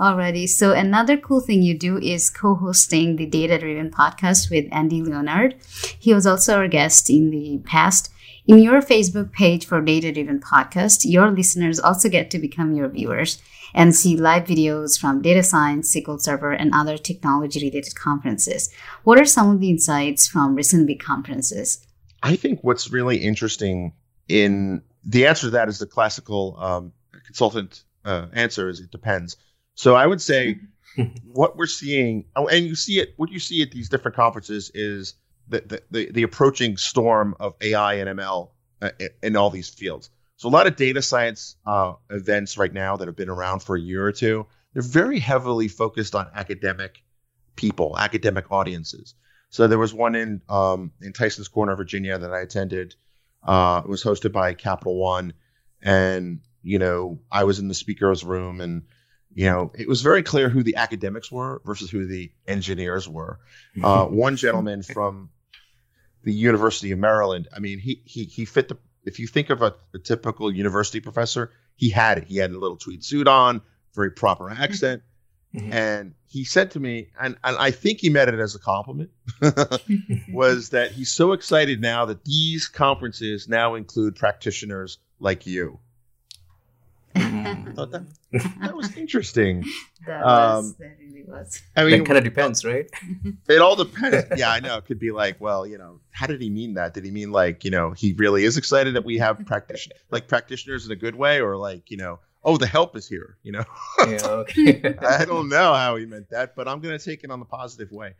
Alrighty. 0.00 0.48
So 0.48 0.72
another 0.72 1.16
cool 1.16 1.40
thing 1.40 1.62
you 1.62 1.76
do 1.76 1.98
is 1.98 2.30
co-hosting 2.30 3.16
the 3.16 3.26
Data 3.26 3.58
Driven 3.58 3.90
podcast 3.90 4.50
with 4.50 4.66
Andy 4.70 5.02
Leonard. 5.02 5.56
He 5.98 6.14
was 6.14 6.26
also 6.26 6.56
our 6.56 6.68
guest 6.68 7.10
in 7.10 7.30
the 7.30 7.58
past. 7.64 8.12
In 8.48 8.58
your 8.58 8.80
Facebook 8.80 9.32
page 9.32 9.66
for 9.66 9.80
Data 9.80 10.12
Driven 10.12 10.38
Podcast, 10.38 11.00
your 11.02 11.32
listeners 11.32 11.80
also 11.80 12.08
get 12.08 12.30
to 12.30 12.38
become 12.38 12.74
your 12.74 12.88
viewers 12.88 13.42
and 13.74 13.92
see 13.92 14.16
live 14.16 14.44
videos 14.44 14.96
from 14.96 15.20
data 15.20 15.42
science, 15.42 15.92
SQL 15.92 16.20
Server, 16.20 16.52
and 16.52 16.72
other 16.72 16.96
technology 16.96 17.58
related 17.66 17.96
conferences. 17.96 18.72
What 19.02 19.18
are 19.18 19.24
some 19.24 19.50
of 19.50 19.58
the 19.58 19.70
insights 19.70 20.28
from 20.28 20.54
recent 20.54 20.86
big 20.86 21.00
conferences? 21.00 21.84
I 22.22 22.36
think 22.36 22.60
what's 22.62 22.88
really 22.88 23.16
interesting 23.16 23.92
in 24.28 24.80
the 25.02 25.26
answer 25.26 25.48
to 25.48 25.50
that 25.50 25.68
is 25.68 25.80
the 25.80 25.86
classical 25.86 26.56
um, 26.60 26.92
consultant 27.24 27.82
uh, 28.04 28.26
answer 28.32 28.68
is 28.68 28.78
it 28.78 28.92
depends. 28.92 29.36
So 29.74 29.96
I 29.96 30.06
would 30.06 30.22
say 30.22 30.60
what 31.24 31.56
we're 31.56 31.66
seeing, 31.66 32.26
oh, 32.36 32.46
and 32.46 32.64
you 32.64 32.76
see 32.76 33.00
it, 33.00 33.14
what 33.16 33.32
you 33.32 33.40
see 33.40 33.60
at 33.62 33.72
these 33.72 33.88
different 33.88 34.16
conferences 34.16 34.70
is 34.72 35.14
the 35.48 35.60
the, 35.60 35.82
the, 35.90 36.12
the 36.12 36.22
approaching 36.22 36.76
storm 36.76 37.34
of 37.40 37.54
AI 37.60 37.94
and 37.94 38.18
ML 38.18 38.50
uh, 38.82 38.90
in- 38.98 39.08
in 39.22 39.36
all 39.36 39.50
these 39.50 39.68
fields. 39.68 40.10
So 40.36 40.48
a 40.48 40.50
lot 40.50 40.66
of 40.66 40.76
data 40.76 41.00
science 41.00 41.56
uh, 41.66 41.94
events 42.10 42.58
right 42.58 42.72
now 42.72 42.96
that 42.96 43.08
have 43.08 43.16
been 43.16 43.30
around 43.30 43.60
for 43.60 43.74
a 43.74 43.80
year 43.80 44.04
or 44.04 44.12
two, 44.12 44.46
they're 44.74 44.82
very 44.82 45.18
heavily 45.18 45.68
focused 45.68 46.14
on 46.14 46.28
academic 46.34 47.02
people, 47.56 47.96
academic 47.98 48.52
audiences. 48.52 49.14
So 49.48 49.66
there 49.66 49.78
was 49.78 49.94
one 49.94 50.14
in 50.14 50.42
um, 50.48 50.92
in 51.00 51.12
Tysons 51.12 51.50
Corner, 51.50 51.74
Virginia, 51.76 52.18
that 52.18 52.32
I 52.32 52.40
attended. 52.40 52.94
Uh, 53.42 53.80
it 53.84 53.88
was 53.88 54.04
hosted 54.04 54.32
by 54.32 54.52
Capital 54.54 54.96
One, 54.98 55.32
and 55.80 56.40
you 56.62 56.78
know 56.78 57.20
I 57.30 57.44
was 57.44 57.58
in 57.58 57.68
the 57.68 57.74
speakers 57.74 58.22
room, 58.24 58.60
and 58.60 58.82
you 59.34 59.46
know 59.46 59.72
it 59.78 59.88
was 59.88 60.02
very 60.02 60.22
clear 60.22 60.50
who 60.50 60.62
the 60.62 60.76
academics 60.76 61.32
were 61.32 61.62
versus 61.64 61.90
who 61.90 62.06
the 62.06 62.30
engineers 62.46 63.08
were. 63.08 63.38
Uh, 63.82 64.06
one 64.06 64.36
gentleman 64.36 64.82
from 64.82 65.30
the 66.26 66.34
University 66.34 66.90
of 66.90 66.98
Maryland. 66.98 67.48
I 67.56 67.60
mean, 67.60 67.78
he 67.78 68.02
he 68.04 68.24
he 68.24 68.44
fit 68.44 68.68
the. 68.68 68.76
If 69.04 69.20
you 69.20 69.28
think 69.28 69.48
of 69.48 69.62
a, 69.62 69.76
a 69.94 69.98
typical 70.00 70.52
university 70.52 70.98
professor, 70.98 71.52
he 71.76 71.88
had 71.88 72.18
it. 72.18 72.24
He 72.24 72.36
had 72.36 72.50
a 72.50 72.58
little 72.58 72.76
tweed 72.76 73.04
suit 73.04 73.28
on, 73.28 73.62
very 73.94 74.10
proper 74.10 74.50
accent. 74.50 75.02
Mhm. 75.54 75.72
And 75.72 76.14
he 76.26 76.42
said 76.42 76.72
to 76.72 76.80
me, 76.80 77.10
and, 77.20 77.36
and 77.44 77.56
I 77.56 77.70
think 77.70 78.00
he 78.00 78.10
meant 78.10 78.28
it 78.28 78.40
as 78.40 78.56
a 78.56 78.58
compliment, 78.58 79.10
was 80.32 80.70
that 80.70 80.90
he's 80.90 81.12
so 81.12 81.32
excited 81.32 81.80
now 81.80 82.04
that 82.06 82.24
these 82.24 82.66
conferences 82.66 83.48
now 83.48 83.76
include 83.76 84.16
practitioners 84.16 84.98
like 85.20 85.46
you. 85.46 85.78
I 87.16 87.54
Mhm. 87.54 87.74
thought 87.74 87.90
that, 87.92 88.06
that 88.60 88.76
was 88.76 88.96
interesting. 88.96 89.64
That, 90.06 90.22
was- 90.24 90.76
that 90.76 90.96
really 91.00 91.24
was. 91.26 91.62
I 91.76 91.84
That 91.84 91.90
mean, 91.90 92.04
kind 92.04 92.18
of 92.18 92.24
depends, 92.24 92.64
right? 92.64 92.86
it 93.48 93.60
all 93.60 93.76
depends. 93.76 94.26
Yeah, 94.38 94.50
I 94.50 94.60
know. 94.60 94.76
It 94.78 94.84
could 94.86 94.98
be 94.98 95.10
like, 95.12 95.40
well, 95.40 95.66
you 95.66 95.78
know, 95.78 96.00
how 96.10 96.26
did 96.26 96.40
he 96.40 96.50
mean 96.50 96.74
that? 96.74 96.94
Did 96.94 97.04
he 97.04 97.10
mean 97.10 97.32
like, 97.32 97.64
you 97.64 97.70
know, 97.70 97.90
he 97.92 98.12
really 98.14 98.44
is 98.44 98.56
excited 98.56 98.94
that 98.94 99.04
we 99.04 99.18
have 99.18 99.44
practitioners, 99.46 99.98
like 100.10 100.28
practitioners 100.28 100.86
in 100.86 100.92
a 100.92 100.96
good 100.96 101.14
way, 101.16 101.40
or 101.40 101.56
like, 101.56 101.90
you 101.90 101.96
know, 101.96 102.18
oh, 102.44 102.56
the 102.56 102.66
help 102.66 102.96
is 102.96 103.08
here, 103.08 103.36
you 103.42 103.52
know? 103.52 103.64
yeah, 104.06 104.26
okay. 104.26 104.94
I 105.00 105.24
don't 105.24 105.48
know 105.48 105.74
how 105.74 105.96
he 105.96 106.06
meant 106.06 106.30
that, 106.30 106.54
but 106.54 106.68
I'm 106.68 106.80
going 106.80 106.96
to 106.96 107.04
take 107.04 107.24
it 107.24 107.30
on 107.30 107.40
the 107.40 107.46
positive 107.46 107.90
way. 107.90 108.14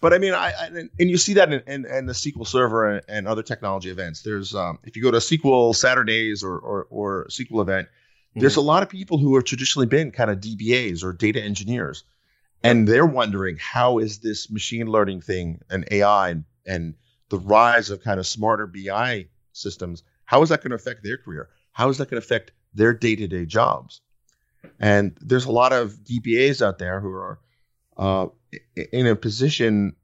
But 0.00 0.12
I 0.12 0.18
mean, 0.18 0.34
I, 0.34 0.48
I 0.52 0.66
and 0.66 0.90
you 0.98 1.16
see 1.16 1.34
that 1.34 1.52
in, 1.52 1.62
in, 1.68 1.84
in 1.86 2.06
the 2.06 2.12
SQL 2.12 2.44
Server 2.46 2.90
and, 2.90 3.02
and 3.08 3.28
other 3.28 3.42
technology 3.44 3.88
events. 3.88 4.22
There's 4.22 4.52
um, 4.52 4.80
if 4.82 4.96
you 4.96 5.02
go 5.02 5.12
to 5.12 5.18
SQL 5.18 5.76
Saturdays 5.76 6.42
or 6.42 6.58
or, 6.58 6.86
or 6.90 7.26
SQL 7.30 7.60
event, 7.62 7.86
there's 8.34 8.56
a 8.56 8.62
lot 8.62 8.82
of 8.82 8.88
people 8.88 9.18
who 9.18 9.34
have 9.34 9.44
traditionally 9.44 9.86
been 9.86 10.10
kind 10.10 10.30
of 10.30 10.38
DBAs 10.38 11.04
or 11.04 11.12
data 11.12 11.42
engineers, 11.42 12.04
and 12.62 12.88
they're 12.88 13.06
wondering 13.06 13.58
how 13.60 13.98
is 13.98 14.18
this 14.18 14.50
machine 14.50 14.86
learning 14.86 15.20
thing 15.20 15.60
and 15.68 15.86
AI 15.90 16.30
and, 16.30 16.44
and 16.66 16.94
the 17.28 17.38
rise 17.38 17.90
of 17.90 18.02
kind 18.02 18.20
of 18.20 18.26
smarter 18.26 18.66
BI 18.66 19.26
systems, 19.52 20.02
how 20.24 20.42
is 20.42 20.48
that 20.50 20.62
going 20.62 20.70
to 20.70 20.76
affect 20.76 21.02
their 21.02 21.16
career? 21.16 21.48
How 21.72 21.88
is 21.88 21.98
that 21.98 22.10
going 22.10 22.20
to 22.20 22.24
affect 22.24 22.52
their 22.74 22.92
day 22.92 23.16
to 23.16 23.26
day 23.26 23.44
jobs? 23.44 24.00
And 24.78 25.16
there's 25.20 25.46
a 25.46 25.52
lot 25.52 25.72
of 25.72 25.92
DBAs 26.04 26.64
out 26.64 26.78
there 26.78 27.00
who 27.00 27.12
are 27.12 27.38
uh, 27.96 28.26
in 28.92 29.06
a 29.06 29.16
position 29.16 29.94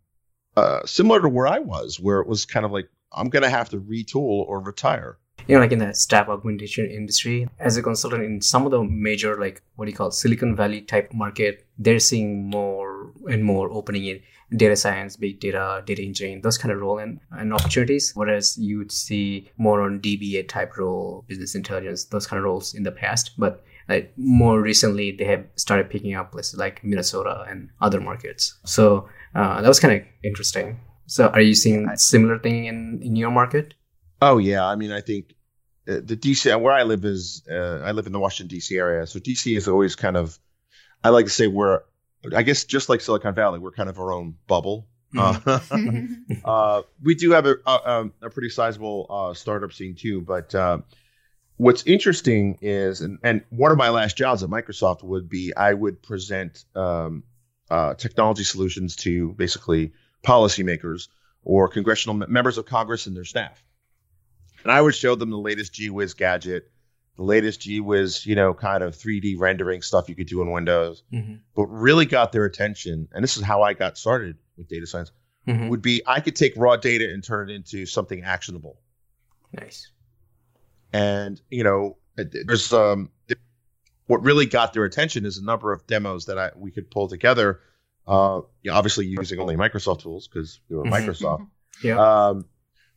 uh, 0.56 0.84
similar 0.84 1.20
to 1.20 1.28
where 1.28 1.46
I 1.46 1.60
was, 1.60 2.00
where 2.00 2.20
it 2.20 2.26
was 2.26 2.44
kind 2.44 2.66
of 2.66 2.72
like, 2.72 2.88
I'm 3.12 3.28
going 3.28 3.42
to 3.42 3.50
have 3.50 3.68
to 3.70 3.78
retool 3.78 4.46
or 4.46 4.60
retire. 4.60 5.18
You 5.48 5.54
know, 5.54 5.60
like 5.60 5.72
in 5.72 5.78
the 5.78 5.94
staff 5.94 6.28
augmentation 6.28 6.90
industry, 6.90 7.48
as 7.58 7.76
a 7.76 7.82
consultant 7.82 8.22
in 8.22 8.40
some 8.42 8.66
of 8.66 8.70
the 8.70 8.84
major, 8.84 9.40
like 9.40 9.62
what 9.76 9.86
do 9.86 9.90
you 9.90 9.96
call 9.96 10.10
Silicon 10.10 10.54
Valley 10.54 10.82
type 10.82 11.12
market, 11.12 11.66
they're 11.78 11.98
seeing 11.98 12.50
more 12.50 13.10
and 13.30 13.42
more 13.42 13.72
opening 13.72 14.04
in 14.04 14.20
data 14.56 14.76
science, 14.76 15.16
big 15.16 15.40
data, 15.40 15.82
data 15.86 16.02
engineering, 16.02 16.42
those 16.42 16.58
kind 16.58 16.70
of 16.70 16.80
role 16.80 16.98
and, 16.98 17.18
and 17.32 17.54
opportunities. 17.54 18.12
Whereas 18.14 18.58
you 18.58 18.76
would 18.78 18.92
see 18.92 19.50
more 19.56 19.80
on 19.80 20.00
DBA 20.00 20.48
type 20.48 20.76
role, 20.76 21.24
business 21.26 21.54
intelligence, 21.54 22.04
those 22.04 22.26
kind 22.26 22.38
of 22.38 22.44
roles 22.44 22.74
in 22.74 22.82
the 22.82 22.92
past. 22.92 23.32
But 23.38 23.64
like 23.88 24.12
more 24.18 24.60
recently, 24.60 25.12
they 25.12 25.24
have 25.24 25.46
started 25.56 25.88
picking 25.88 26.14
up 26.14 26.32
places 26.32 26.58
like 26.58 26.84
Minnesota 26.84 27.46
and 27.48 27.70
other 27.80 28.00
markets. 28.02 28.58
So 28.66 29.08
uh, 29.34 29.62
that 29.62 29.68
was 29.68 29.80
kind 29.80 29.98
of 29.98 30.06
interesting. 30.22 30.78
So 31.06 31.28
are 31.28 31.40
you 31.40 31.54
seeing 31.54 31.88
a 31.88 31.96
similar 31.96 32.38
thing 32.38 32.66
in, 32.66 33.00
in 33.02 33.16
your 33.16 33.30
market? 33.30 33.72
Oh 34.20 34.38
yeah, 34.38 34.66
I 34.66 34.74
mean, 34.76 34.92
I 34.92 35.00
think 35.00 35.34
uh, 35.88 36.00
the 36.04 36.16
DC 36.16 36.60
where 36.60 36.72
I 36.72 36.82
live 36.82 37.04
is 37.04 37.42
uh, 37.50 37.80
I 37.84 37.92
live 37.92 38.06
in 38.06 38.12
the 38.12 38.20
Washington 38.20 38.54
D.C. 38.56 38.76
area, 38.76 39.06
so 39.06 39.18
D.C. 39.18 39.54
is 39.56 39.68
always 39.68 39.96
kind 39.96 40.16
of 40.16 40.38
I 41.02 41.10
like 41.10 41.26
to 41.26 41.30
say 41.30 41.46
we're 41.46 41.82
I 42.34 42.42
guess 42.42 42.64
just 42.64 42.88
like 42.88 43.00
Silicon 43.00 43.34
Valley, 43.34 43.58
we're 43.58 43.72
kind 43.72 43.88
of 43.88 43.98
our 43.98 44.12
own 44.12 44.34
bubble. 44.46 44.86
Uh, 45.16 45.60
uh, 46.44 46.82
we 47.02 47.14
do 47.14 47.30
have 47.30 47.46
a, 47.46 47.56
a, 47.66 47.90
um, 47.90 48.12
a 48.20 48.28
pretty 48.28 48.50
sizable 48.50 49.06
uh, 49.08 49.32
startup 49.34 49.72
scene 49.72 49.94
too, 49.94 50.20
but 50.20 50.54
what's 51.58 51.82
interesting 51.84 52.58
is, 52.62 53.02
and, 53.02 53.18
and 53.22 53.44
one 53.50 53.70
of 53.70 53.76
my 53.76 53.90
last 53.90 54.16
jobs 54.16 54.42
at 54.42 54.48
Microsoft 54.48 55.02
would 55.02 55.28
be 55.28 55.52
I 55.54 55.74
would 55.74 56.02
present 56.02 56.64
um, 56.74 57.24
uh, 57.70 57.94
technology 57.94 58.44
solutions 58.44 58.96
to 58.96 59.32
basically 59.32 59.92
policymakers 60.24 61.08
or 61.44 61.68
congressional 61.68 62.14
members 62.14 62.58
of 62.58 62.64
Congress 62.64 63.06
and 63.06 63.16
their 63.16 63.24
staff. 63.24 63.62
And 64.64 64.72
I 64.72 64.80
would 64.80 64.94
show 64.94 65.14
them 65.14 65.30
the 65.30 65.38
latest 65.38 65.72
GWiz 65.72 66.16
gadget, 66.16 66.70
the 67.16 67.22
latest 67.22 67.60
GWiz, 67.60 68.26
you 68.26 68.34
know, 68.34 68.54
kind 68.54 68.82
of 68.82 68.94
3D 68.94 69.36
rendering 69.38 69.82
stuff 69.82 70.08
you 70.08 70.14
could 70.14 70.26
do 70.26 70.42
in 70.42 70.50
Windows. 70.50 71.02
Mhm. 71.12 71.40
But 71.54 71.66
really 71.66 72.06
got 72.06 72.32
their 72.32 72.44
attention, 72.44 73.08
and 73.12 73.22
this 73.22 73.36
is 73.36 73.42
how 73.42 73.62
I 73.62 73.72
got 73.74 73.96
started 73.98 74.36
with 74.56 74.68
data 74.68 74.86
science, 74.86 75.10
Mhm. 75.46 75.68
would 75.70 75.82
be 75.82 76.02
I 76.06 76.20
could 76.20 76.36
take 76.36 76.54
raw 76.56 76.76
data 76.76 77.10
and 77.12 77.22
turn 77.24 77.50
it 77.50 77.54
into 77.54 77.86
something 77.86 78.22
actionable. 78.22 78.80
Nice. 79.52 79.90
and 80.92 81.40
you 81.50 81.64
know, 81.64 81.96
there's 82.16 82.72
um, 82.72 83.10
what 84.06 84.22
really 84.22 84.46
got 84.46 84.72
their 84.72 84.84
attention 84.84 85.24
is 85.26 85.38
a 85.38 85.44
number 85.44 85.72
of 85.72 85.86
demos 85.86 86.26
that 86.26 86.38
I 86.38 86.50
we 86.56 86.70
could 86.70 86.90
pull 86.90 87.08
together. 87.08 87.60
Uh, 88.06 88.40
obviously 88.70 89.06
using 89.06 89.38
only 89.38 89.54
Microsoft 89.54 90.00
tools 90.00 90.26
because 90.28 90.60
we 90.68 90.76
were 90.76 90.84
mm-hmm. 90.84 90.94
Microsoft. 90.94 91.46
yeah. 91.82 91.98
Um, 92.28 92.46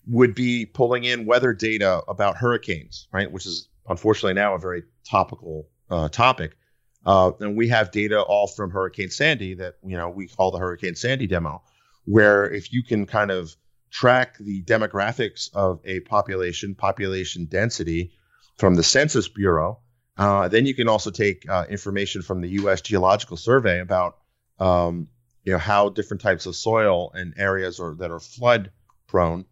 would 0.07 0.35
be 0.35 0.65
pulling 0.65 1.03
in 1.03 1.25
weather 1.25 1.53
data 1.53 2.01
about 2.07 2.37
hurricanes, 2.37 3.07
right? 3.11 3.31
Which 3.31 3.45
is 3.45 3.69
unfortunately 3.87 4.33
now 4.33 4.55
a 4.55 4.59
very 4.59 4.83
topical 5.09 5.67
uh, 5.89 6.09
topic. 6.09 6.57
Uh, 7.05 7.31
and 7.39 7.57
we 7.57 7.67
have 7.69 7.91
data 7.91 8.21
all 8.21 8.47
from 8.47 8.71
Hurricane 8.71 9.09
Sandy 9.09 9.55
that 9.55 9.75
you 9.83 9.97
know 9.97 10.09
we 10.09 10.27
call 10.27 10.51
the 10.51 10.59
Hurricane 10.59 10.95
Sandy 10.95 11.27
demo, 11.27 11.63
where 12.05 12.51
if 12.51 12.71
you 12.71 12.83
can 12.83 13.05
kind 13.05 13.31
of 13.31 13.55
track 13.89 14.37
the 14.39 14.63
demographics 14.63 15.53
of 15.53 15.81
a 15.83 15.99
population, 16.01 16.75
population 16.75 17.45
density 17.45 18.11
from 18.57 18.75
the 18.75 18.83
Census 18.83 19.27
Bureau, 19.27 19.79
uh, 20.17 20.47
then 20.47 20.65
you 20.65 20.75
can 20.75 20.87
also 20.87 21.09
take 21.09 21.49
uh, 21.49 21.65
information 21.69 22.21
from 22.21 22.41
the 22.41 22.49
U.S. 22.49 22.81
Geological 22.81 23.37
Survey 23.37 23.79
about 23.79 24.17
um, 24.59 25.07
you 25.43 25.53
know 25.53 25.59
how 25.59 25.89
different 25.89 26.21
types 26.21 26.45
of 26.45 26.55
soil 26.55 27.11
and 27.13 27.33
areas 27.37 27.79
are 27.79 27.95
that 27.95 28.11
are 28.11 28.19
flood 28.19 28.71
prone. 29.07 29.45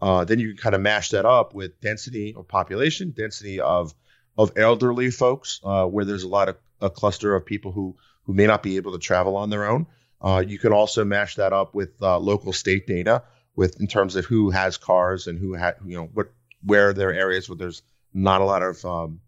Uh, 0.00 0.24
then 0.24 0.38
you 0.38 0.48
can 0.48 0.56
kind 0.58 0.74
of 0.74 0.80
mash 0.80 1.10
that 1.10 1.24
up 1.24 1.54
with 1.54 1.80
density 1.80 2.34
of 2.36 2.46
population, 2.46 3.12
density 3.16 3.60
of 3.60 3.94
of 4.38 4.52
elderly 4.56 5.10
folks, 5.10 5.60
uh, 5.64 5.86
where 5.86 6.04
there's 6.04 6.24
a 6.24 6.28
lot 6.28 6.48
of 6.48 6.56
a 6.80 6.90
cluster 6.90 7.34
of 7.34 7.46
people 7.46 7.72
who 7.72 7.96
who 8.24 8.34
may 8.34 8.46
not 8.46 8.62
be 8.62 8.76
able 8.76 8.92
to 8.92 8.98
travel 8.98 9.36
on 9.36 9.50
their 9.50 9.66
own. 9.66 9.86
Uh, 10.20 10.42
you 10.46 10.58
can 10.58 10.72
also 10.72 11.04
mash 11.04 11.36
that 11.36 11.52
up 11.52 11.74
with 11.74 11.90
uh, 12.02 12.18
local 12.18 12.52
state 12.52 12.86
data, 12.86 13.22
with 13.54 13.80
in 13.80 13.86
terms 13.86 14.16
of 14.16 14.24
who 14.26 14.50
has 14.50 14.76
cars 14.76 15.26
and 15.26 15.38
who 15.38 15.54
had 15.54 15.76
you 15.84 15.96
know 15.96 16.10
what 16.12 16.30
where 16.62 16.92
there 16.92 17.10
are 17.10 17.14
areas 17.14 17.48
where 17.48 17.56
there's 17.56 17.82
not 18.12 18.40
a 18.40 18.44
lot 18.44 18.62
of 18.62 18.84
um, 18.84 19.20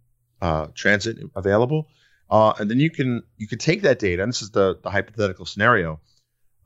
uh, 0.42 0.66
transit 0.74 1.18
available, 1.34 1.88
uh, 2.30 2.52
and 2.58 2.70
then 2.70 2.78
you 2.78 2.90
can 2.90 3.22
you 3.38 3.48
can 3.48 3.58
take 3.58 3.82
that 3.82 3.98
data. 3.98 4.22
And 4.22 4.30
this 4.30 4.42
is 4.42 4.50
the 4.50 4.78
the 4.82 4.90
hypothetical 4.90 5.46
scenario. 5.46 6.00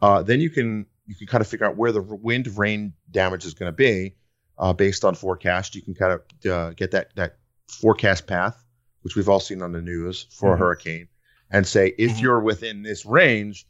Then 0.01 0.41
you 0.41 0.51
can 0.51 0.87
you 1.13 1.27
can 1.27 1.27
kind 1.27 1.41
of 1.41 1.49
figure 1.49 1.67
out 1.67 1.77
where 1.77 1.93
the 1.93 2.03
wind 2.03 2.57
rain 2.57 2.95
damage 3.11 3.45
is 3.45 3.55
going 3.55 3.71
to 3.71 3.77
be 3.77 4.15
uh, 4.59 4.73
based 4.73 5.05
on 5.05 5.15
forecast. 5.15 5.75
You 5.75 5.83
can 5.83 5.95
kind 5.95 6.13
of 6.13 6.77
get 6.77 6.93
that 6.93 7.15
that 7.17 7.37
forecast 7.69 8.27
path 8.27 8.63
which 9.03 9.17
we've 9.17 9.29
all 9.29 9.41
seen 9.41 9.63
on 9.63 9.73
the 9.73 9.83
news 9.83 10.27
for 10.31 10.51
mm-hmm. 10.51 10.55
a 10.55 10.65
hurricane, 10.65 11.09
and 11.51 11.67
say 11.67 11.93
if 11.99 12.13
mm-hmm. 12.13 12.21
you're 12.21 12.41
within 12.41 12.83
this 12.83 13.05
range, 13.05 13.67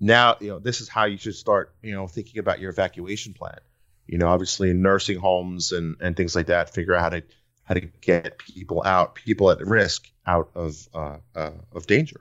now 0.00 0.36
you 0.40 0.48
know 0.48 0.58
this 0.58 0.80
is 0.80 0.88
how 0.88 1.04
you 1.04 1.18
should 1.18 1.34
start 1.34 1.74
you 1.82 1.92
know 1.92 2.06
thinking 2.06 2.38
about 2.38 2.60
your 2.60 2.70
evacuation 2.70 3.34
plan. 3.34 3.58
You 4.06 4.18
know, 4.18 4.28
obviously 4.28 4.72
nursing 4.72 5.18
homes 5.18 5.72
and 5.72 5.96
and 6.00 6.16
things 6.16 6.34
like 6.34 6.46
that. 6.46 6.72
Figure 6.72 6.94
out 6.94 7.02
how 7.02 7.08
to 7.10 7.22
how 7.64 7.74
to 7.74 7.80
get 7.80 8.38
people 8.38 8.82
out, 8.84 9.16
people 9.16 9.50
at 9.50 9.60
risk 9.60 10.08
out 10.26 10.50
of 10.54 10.88
uh, 10.94 11.18
uh, 11.34 11.50
of 11.72 11.86
danger, 11.86 12.20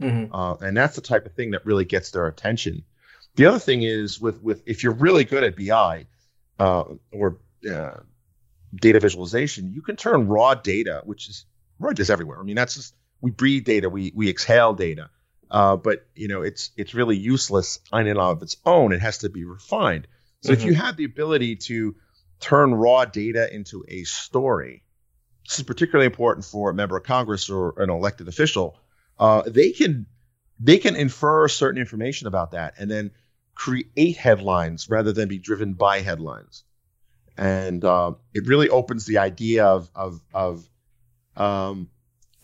mm-hmm. 0.00 0.34
uh, 0.34 0.54
and 0.54 0.76
that's 0.76 0.96
the 0.96 1.02
type 1.02 1.26
of 1.26 1.32
thing 1.34 1.52
that 1.52 1.66
really 1.66 1.84
gets 1.84 2.10
their 2.10 2.26
attention. 2.26 2.84
The 3.36 3.46
other 3.46 3.58
thing 3.58 3.82
is 3.82 4.20
with 4.20 4.42
with 4.42 4.62
if 4.66 4.82
you're 4.82 4.94
really 4.94 5.24
good 5.24 5.44
at 5.44 5.56
BI 5.56 6.06
uh, 6.58 6.84
or 7.12 7.38
uh, 7.70 8.00
data 8.74 8.98
visualization, 8.98 9.72
you 9.72 9.82
can 9.82 9.96
turn 9.96 10.26
raw 10.26 10.54
data, 10.54 11.02
which 11.04 11.28
is 11.28 11.44
Roid 11.80 11.98
is 12.00 12.10
everywhere. 12.10 12.40
I 12.40 12.42
mean, 12.42 12.56
that's 12.56 12.74
just 12.74 12.94
we 13.20 13.30
breathe 13.30 13.64
data, 13.64 13.90
we 13.90 14.12
we 14.14 14.30
exhale 14.30 14.72
data, 14.72 15.10
uh, 15.50 15.76
but 15.76 16.06
you 16.14 16.28
know, 16.28 16.42
it's 16.42 16.70
it's 16.76 16.94
really 16.94 17.16
useless 17.16 17.80
on 17.92 18.06
and 18.06 18.18
of 18.18 18.42
its 18.42 18.56
own. 18.64 18.92
It 18.92 19.00
has 19.00 19.18
to 19.18 19.28
be 19.28 19.44
refined. 19.44 20.06
So 20.40 20.52
mm-hmm. 20.52 20.60
if 20.60 20.66
you 20.66 20.74
have 20.74 20.96
the 20.96 21.04
ability 21.04 21.56
to 21.56 21.94
turn 22.40 22.74
raw 22.74 23.04
data 23.04 23.52
into 23.54 23.84
a 23.88 24.04
story, 24.04 24.82
this 25.46 25.58
is 25.58 25.64
particularly 25.64 26.06
important 26.06 26.46
for 26.46 26.70
a 26.70 26.74
member 26.74 26.96
of 26.96 27.04
Congress 27.04 27.50
or 27.50 27.74
an 27.82 27.90
elected 27.90 28.28
official. 28.28 28.78
Uh, 29.18 29.42
they 29.46 29.72
can 29.72 30.06
they 30.58 30.78
can 30.78 30.96
infer 30.96 31.48
certain 31.48 31.78
information 31.78 32.26
about 32.26 32.52
that 32.52 32.74
and 32.78 32.90
then 32.90 33.10
create 33.56 34.16
headlines 34.16 34.88
rather 34.88 35.12
than 35.12 35.28
be 35.28 35.38
driven 35.38 35.72
by 35.72 36.00
headlines. 36.00 36.62
And 37.36 37.84
uh, 37.84 38.12
it 38.32 38.46
really 38.46 38.68
opens 38.68 39.06
the 39.06 39.18
idea 39.18 39.66
of 39.66 39.90
of 39.94 40.22
of 40.32 40.68
um, 41.36 41.90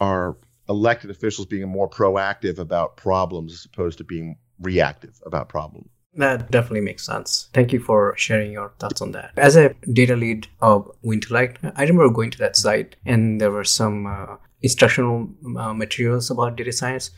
our 0.00 0.36
elected 0.68 1.10
officials 1.10 1.46
being 1.46 1.68
more 1.68 1.88
proactive 1.88 2.58
about 2.58 2.96
problems 2.96 3.52
as 3.52 3.64
opposed 3.64 3.98
to 3.98 4.04
being 4.04 4.36
reactive 4.60 5.20
about 5.24 5.48
problems. 5.48 5.88
That 6.14 6.50
definitely 6.50 6.82
makes 6.82 7.06
sense. 7.06 7.48
Thank 7.54 7.72
you 7.72 7.80
for 7.80 8.14
sharing 8.18 8.52
your 8.52 8.72
thoughts 8.78 9.00
on 9.00 9.12
that. 9.12 9.32
As 9.36 9.56
a 9.56 9.74
data 9.92 10.14
lead 10.14 10.46
of 10.60 10.90
Wintellect, 11.02 11.56
I 11.74 11.82
remember 11.82 12.10
going 12.10 12.30
to 12.32 12.38
that 12.38 12.56
site 12.56 12.96
and 13.06 13.40
there 13.40 13.50
were 13.50 13.64
some 13.64 14.06
uh, 14.06 14.36
instructional 14.60 15.30
uh, 15.56 15.72
materials 15.72 16.30
about 16.30 16.56
data 16.56 16.72
science. 16.72 17.10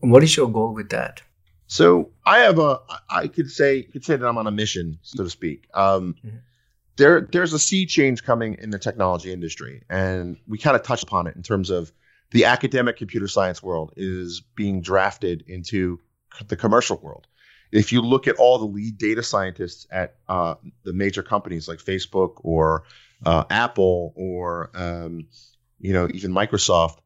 What 0.00 0.22
is 0.22 0.34
your 0.34 0.50
goal 0.50 0.72
with 0.72 0.88
that? 0.90 1.20
So 1.68 2.10
I 2.26 2.38
have 2.40 2.58
a, 2.58 2.80
I 3.08 3.28
could 3.28 3.50
say, 3.50 3.82
could 3.82 4.04
say 4.04 4.16
that 4.16 4.26
I'm 4.26 4.38
on 4.38 4.46
a 4.46 4.50
mission, 4.50 4.98
so 5.02 5.22
to 5.22 5.30
speak. 5.30 5.68
Um, 5.74 6.16
mm-hmm 6.24 6.38
there 6.98 7.26
there's 7.32 7.54
a 7.54 7.58
sea 7.58 7.86
change 7.86 8.22
coming 8.22 8.56
in 8.60 8.70
the 8.70 8.78
technology 8.78 9.32
industry, 9.32 9.82
and 9.88 10.36
we 10.46 10.58
kind 10.58 10.76
of 10.76 10.82
touched 10.82 11.04
upon 11.04 11.26
it 11.26 11.36
in 11.36 11.42
terms 11.42 11.70
of 11.70 11.90
the 12.32 12.44
academic 12.44 12.98
computer 12.98 13.28
science 13.28 13.62
world 13.62 13.94
is 13.96 14.42
being 14.54 14.82
drafted 14.82 15.42
into 15.46 15.98
the 16.48 16.56
commercial 16.56 16.98
world. 16.98 17.26
If 17.72 17.92
you 17.92 18.02
look 18.02 18.26
at 18.26 18.36
all 18.36 18.58
the 18.58 18.66
lead 18.66 18.98
data 18.98 19.22
scientists 19.22 19.86
at 19.90 20.16
uh, 20.28 20.56
the 20.84 20.92
major 20.92 21.22
companies 21.22 21.68
like 21.68 21.78
Facebook 21.78 22.32
or 22.38 22.84
uh, 23.24 23.44
Apple 23.48 24.12
or 24.16 24.70
um, 24.74 25.28
you 25.78 25.92
know 25.92 26.08
even 26.12 26.32
Microsoft, 26.32 26.98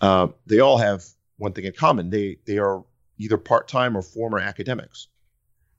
uh, 0.00 0.28
they 0.46 0.58
all 0.58 0.76
have 0.76 1.04
one 1.38 1.52
thing 1.52 1.64
in 1.64 1.72
common: 1.72 2.10
they 2.10 2.38
they 2.46 2.58
are 2.58 2.82
either 3.20 3.36
part 3.36 3.68
time 3.68 3.96
or 3.96 4.02
former 4.02 4.38
academics. 4.38 5.08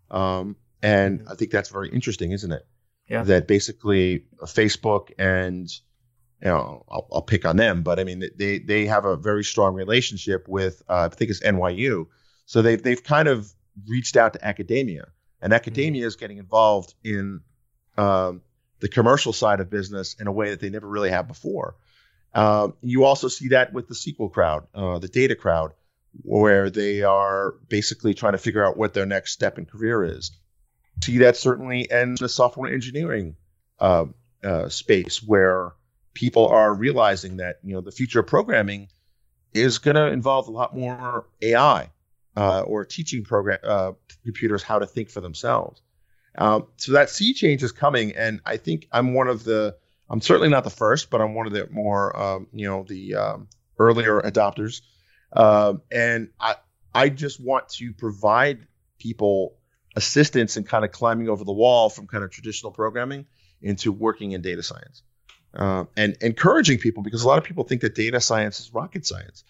Um, 0.09 0.55
and 0.81 1.25
I 1.29 1.35
think 1.35 1.51
that's 1.51 1.69
very 1.69 1.89
interesting, 1.89 2.31
isn't 2.31 2.51
it? 2.51 2.65
yeah. 3.11 3.23
that 3.23 3.47
basically 3.47 4.25
Facebook 4.43 5.11
and 5.19 5.69
you 6.41 6.47
know 6.47 6.83
I'll, 6.89 7.07
I'll, 7.11 7.21
pick 7.21 7.45
on 7.45 7.57
them, 7.57 7.83
but 7.83 7.99
I 7.99 8.03
mean 8.05 8.23
they 8.37 8.59
they 8.59 8.85
have 8.85 9.05
a 9.05 9.17
very 9.17 9.43
strong 9.43 9.73
relationship 9.73 10.47
with 10.47 10.81
uh, 10.89 11.09
I 11.11 11.15
think 11.15 11.29
it's 11.29 11.41
NYU, 11.41 12.07
so 12.45 12.61
they've 12.61 12.81
they've 12.81 13.03
kind 13.03 13.27
of 13.27 13.51
reached 13.87 14.15
out 14.15 14.33
to 14.33 14.45
academia, 14.45 15.07
and 15.41 15.53
academia 15.53 16.01
mm-hmm. 16.01 16.07
is 16.07 16.15
getting 16.15 16.37
involved 16.37 16.93
in 17.03 17.41
um, 17.97 18.41
the 18.79 18.87
commercial 18.87 19.33
side 19.33 19.59
of 19.59 19.69
business 19.69 20.15
in 20.19 20.27
a 20.27 20.31
way 20.31 20.51
that 20.51 20.61
they 20.61 20.69
never 20.69 20.87
really 20.87 21.11
have 21.11 21.27
before. 21.27 21.75
Um, 22.33 22.75
you 22.81 23.03
also 23.03 23.27
see 23.27 23.49
that 23.49 23.73
with 23.73 23.89
the 23.89 23.93
SQL 23.93 24.31
crowd, 24.31 24.65
uh, 24.73 24.99
the 24.99 25.09
data 25.09 25.35
crowd, 25.35 25.73
where 26.23 26.69
they 26.69 27.01
are 27.03 27.55
basically 27.69 28.13
trying 28.13 28.33
to 28.33 28.37
figure 28.37 28.65
out 28.65 28.77
what 28.77 28.93
their 28.93 29.05
next 29.05 29.31
step 29.31 29.57
in 29.57 29.65
career 29.65 30.03
is 30.03 30.31
see 31.03 31.19
that 31.19 31.37
certainly 31.37 31.87
in 31.89 32.15
the 32.19 32.29
software 32.29 32.71
engineering 32.71 33.35
uh, 33.79 34.05
uh, 34.43 34.69
space 34.69 35.21
where 35.23 35.73
people 36.13 36.47
are 36.47 36.73
realizing 36.73 37.37
that 37.37 37.59
you 37.63 37.73
know 37.73 37.81
the 37.81 37.91
future 37.91 38.19
of 38.19 38.27
programming 38.27 38.87
is 39.53 39.79
going 39.79 39.95
to 39.95 40.07
involve 40.07 40.47
a 40.47 40.51
lot 40.51 40.75
more 40.75 41.25
AI 41.41 41.89
uh, 42.37 42.61
or 42.61 42.85
teaching 42.85 43.23
program 43.23 43.59
uh, 43.63 43.91
computers 44.23 44.63
how 44.63 44.79
to 44.79 44.85
think 44.85 45.09
for 45.09 45.21
themselves. 45.21 45.81
Um, 46.37 46.67
so 46.77 46.93
that 46.93 47.09
sea 47.09 47.33
change 47.33 47.61
is 47.61 47.71
coming, 47.71 48.15
and 48.15 48.39
I 48.45 48.57
think 48.57 48.87
I'm 48.91 49.13
one 49.13 49.27
of 49.27 49.43
the. 49.43 49.75
I'm 50.09 50.21
certainly 50.21 50.49
not 50.49 50.65
the 50.65 50.69
first, 50.69 51.09
but 51.09 51.21
I'm 51.21 51.35
one 51.35 51.47
of 51.47 51.53
the 51.53 51.67
more 51.71 52.17
um, 52.17 52.47
you 52.53 52.67
know 52.67 52.83
the 52.83 53.15
um, 53.15 53.47
earlier 53.79 54.21
adopters, 54.21 54.81
um, 55.33 55.81
and 55.91 56.29
I 56.39 56.55
I 56.93 57.09
just 57.09 57.39
want 57.39 57.69
to 57.69 57.93
provide 57.93 58.67
people 58.99 59.57
assistance 59.95 60.57
in 60.57 60.63
kind 60.63 60.85
of 60.85 60.91
climbing 60.91 61.29
over 61.29 61.43
the 61.43 61.51
wall 61.51 61.89
from 61.89 62.07
kind 62.07 62.23
of 62.23 62.31
traditional 62.31 62.71
programming 62.71 63.25
into 63.61 63.91
working 63.91 64.31
in 64.31 64.41
data 64.41 64.63
science 64.63 65.03
uh, 65.53 65.85
and 65.97 66.15
encouraging 66.21 66.77
people 66.77 67.03
because 67.03 67.23
a 67.23 67.27
lot 67.27 67.37
of 67.37 67.43
people 67.43 67.63
think 67.63 67.81
that 67.81 67.95
data 67.95 68.21
science 68.21 68.59
is 68.59 68.73
rocket 68.73 69.05
science. 69.05 69.43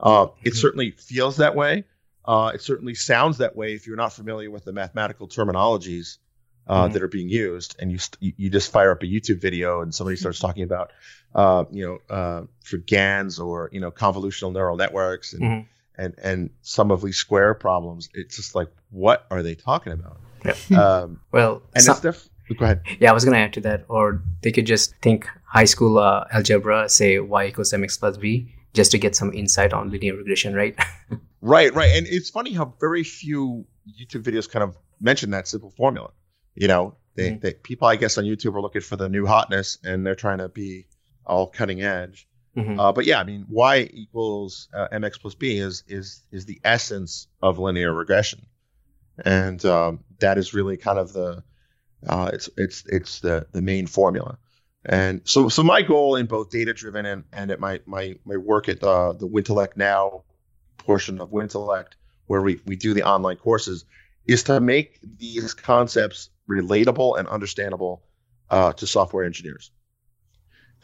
Uh, 0.00 0.28
it 0.42 0.50
mm-hmm. 0.50 0.56
certainly 0.56 0.90
feels 0.92 1.36
that 1.38 1.54
way. 1.54 1.84
Uh, 2.24 2.52
it 2.54 2.60
certainly 2.60 2.94
sounds 2.94 3.38
that 3.38 3.56
way 3.56 3.74
if 3.74 3.86
you're 3.86 3.96
not 3.96 4.12
familiar 4.12 4.50
with 4.50 4.64
the 4.64 4.72
mathematical 4.72 5.26
terminologies 5.26 6.18
uh, 6.68 6.84
mm-hmm. 6.84 6.92
that 6.92 7.02
are 7.02 7.08
being 7.08 7.28
used, 7.28 7.76
and 7.78 7.90
you 7.90 7.98
st- 7.98 8.34
you 8.36 8.50
just 8.50 8.70
fire 8.70 8.90
up 8.92 9.02
a 9.02 9.06
YouTube 9.06 9.40
video 9.40 9.80
and 9.80 9.94
somebody 9.94 10.16
starts 10.24 10.38
talking 10.38 10.62
about 10.62 10.92
uh, 11.34 11.64
you 11.70 11.84
know 11.86 12.14
uh, 12.14 12.42
for 12.62 12.78
GANs 12.78 13.38
or 13.38 13.70
you 13.72 13.80
know 13.80 13.90
convolutional 13.90 14.52
neural 14.52 14.76
networks 14.76 15.32
and 15.32 15.42
mm-hmm 15.42 15.60
and 15.98 16.14
and 16.22 16.50
some 16.62 16.90
of 16.90 17.02
these 17.02 17.16
square 17.16 17.52
problems. 17.52 18.08
It's 18.14 18.36
just 18.36 18.54
like, 18.54 18.68
what 18.90 19.26
are 19.30 19.42
they 19.42 19.54
talking 19.54 19.92
about? 19.92 20.18
Yeah. 20.44 20.54
Um, 20.78 21.20
well, 21.32 21.62
and 21.74 21.82
some, 21.82 21.98
it's 22.02 22.30
Go 22.56 22.64
ahead. 22.64 22.80
Yeah, 22.98 23.10
I 23.10 23.12
was 23.12 23.24
going 23.24 23.34
to 23.34 23.40
add 23.40 23.52
to 23.54 23.60
that. 23.62 23.84
Or 23.88 24.22
they 24.40 24.52
could 24.52 24.64
just 24.64 24.94
think 25.02 25.28
high 25.44 25.66
school 25.66 25.98
uh, 25.98 26.24
algebra, 26.32 26.88
say 26.88 27.18
y 27.18 27.46
equals 27.46 27.72
mx 27.72 27.98
plus 27.98 28.16
b, 28.16 28.54
just 28.72 28.90
to 28.92 28.98
get 28.98 29.14
some 29.14 29.32
insight 29.34 29.74
on 29.74 29.90
linear 29.90 30.16
regression, 30.16 30.54
right? 30.54 30.78
right, 31.42 31.74
right. 31.74 31.90
And 31.94 32.06
it's 32.06 32.30
funny 32.30 32.54
how 32.54 32.72
very 32.80 33.04
few 33.04 33.66
YouTube 33.86 34.22
videos 34.22 34.50
kind 34.50 34.62
of 34.62 34.78
mention 34.98 35.30
that 35.32 35.46
simple 35.46 35.70
formula. 35.70 36.10
You 36.58 36.66
know, 36.66 36.96
they, 37.14 37.30
mm-hmm. 37.30 37.38
they 37.38 37.54
people, 37.54 37.86
I 37.86 37.94
guess, 37.94 38.18
on 38.18 38.24
YouTube 38.24 38.54
are 38.54 38.60
looking 38.60 38.82
for 38.82 38.96
the 38.96 39.08
new 39.08 39.26
hotness, 39.26 39.78
and 39.84 40.04
they're 40.04 40.16
trying 40.16 40.38
to 40.38 40.48
be 40.48 40.86
all 41.24 41.46
cutting 41.46 41.82
edge. 41.82 42.26
Mhm. 42.56 42.80
Uh, 42.80 42.92
but 42.92 43.04
yeah, 43.04 43.20
I 43.20 43.24
mean, 43.24 43.46
y 43.48 43.88
equals 43.92 44.68
uh, 44.74 44.88
mx 44.92 45.20
plus 45.20 45.34
b 45.36 45.58
is 45.58 45.84
is 45.86 46.24
is 46.32 46.46
the 46.46 46.60
essence 46.64 47.28
of 47.40 47.60
linear 47.60 47.92
regression, 47.92 48.46
and 49.24 49.64
um, 49.64 50.00
that 50.18 50.38
is 50.38 50.52
really 50.52 50.76
kind 50.76 50.98
of 50.98 51.12
the 51.12 51.44
uh, 52.08 52.30
it's 52.32 52.50
it's 52.56 52.84
it's 52.86 53.20
the 53.20 53.46
the 53.52 53.62
main 53.62 53.86
formula. 53.86 54.38
And 54.84 55.20
so 55.24 55.48
so 55.48 55.62
my 55.62 55.82
goal 55.82 56.16
in 56.16 56.26
both 56.26 56.50
data 56.50 56.72
driven 56.74 57.06
and 57.06 57.24
and 57.32 57.52
at 57.52 57.60
my 57.60 57.80
my 57.86 58.16
my 58.24 58.36
work 58.36 58.68
at 58.68 58.82
uh, 58.82 59.12
the 59.12 59.28
Wintellect 59.28 59.76
now 59.76 60.24
portion 60.78 61.20
of 61.20 61.30
Wintellect 61.30 61.94
where 62.26 62.42
we 62.42 62.60
we 62.66 62.74
do 62.74 62.94
the 62.94 63.04
online 63.04 63.36
courses 63.36 63.84
is 64.26 64.42
to 64.44 64.60
make 64.60 64.98
these 65.18 65.54
concepts 65.54 66.30
relatable 66.48 67.18
and 67.18 67.28
understandable 67.28 68.02
uh, 68.50 68.72
to 68.74 68.86
software 68.86 69.24
engineers. 69.24 69.70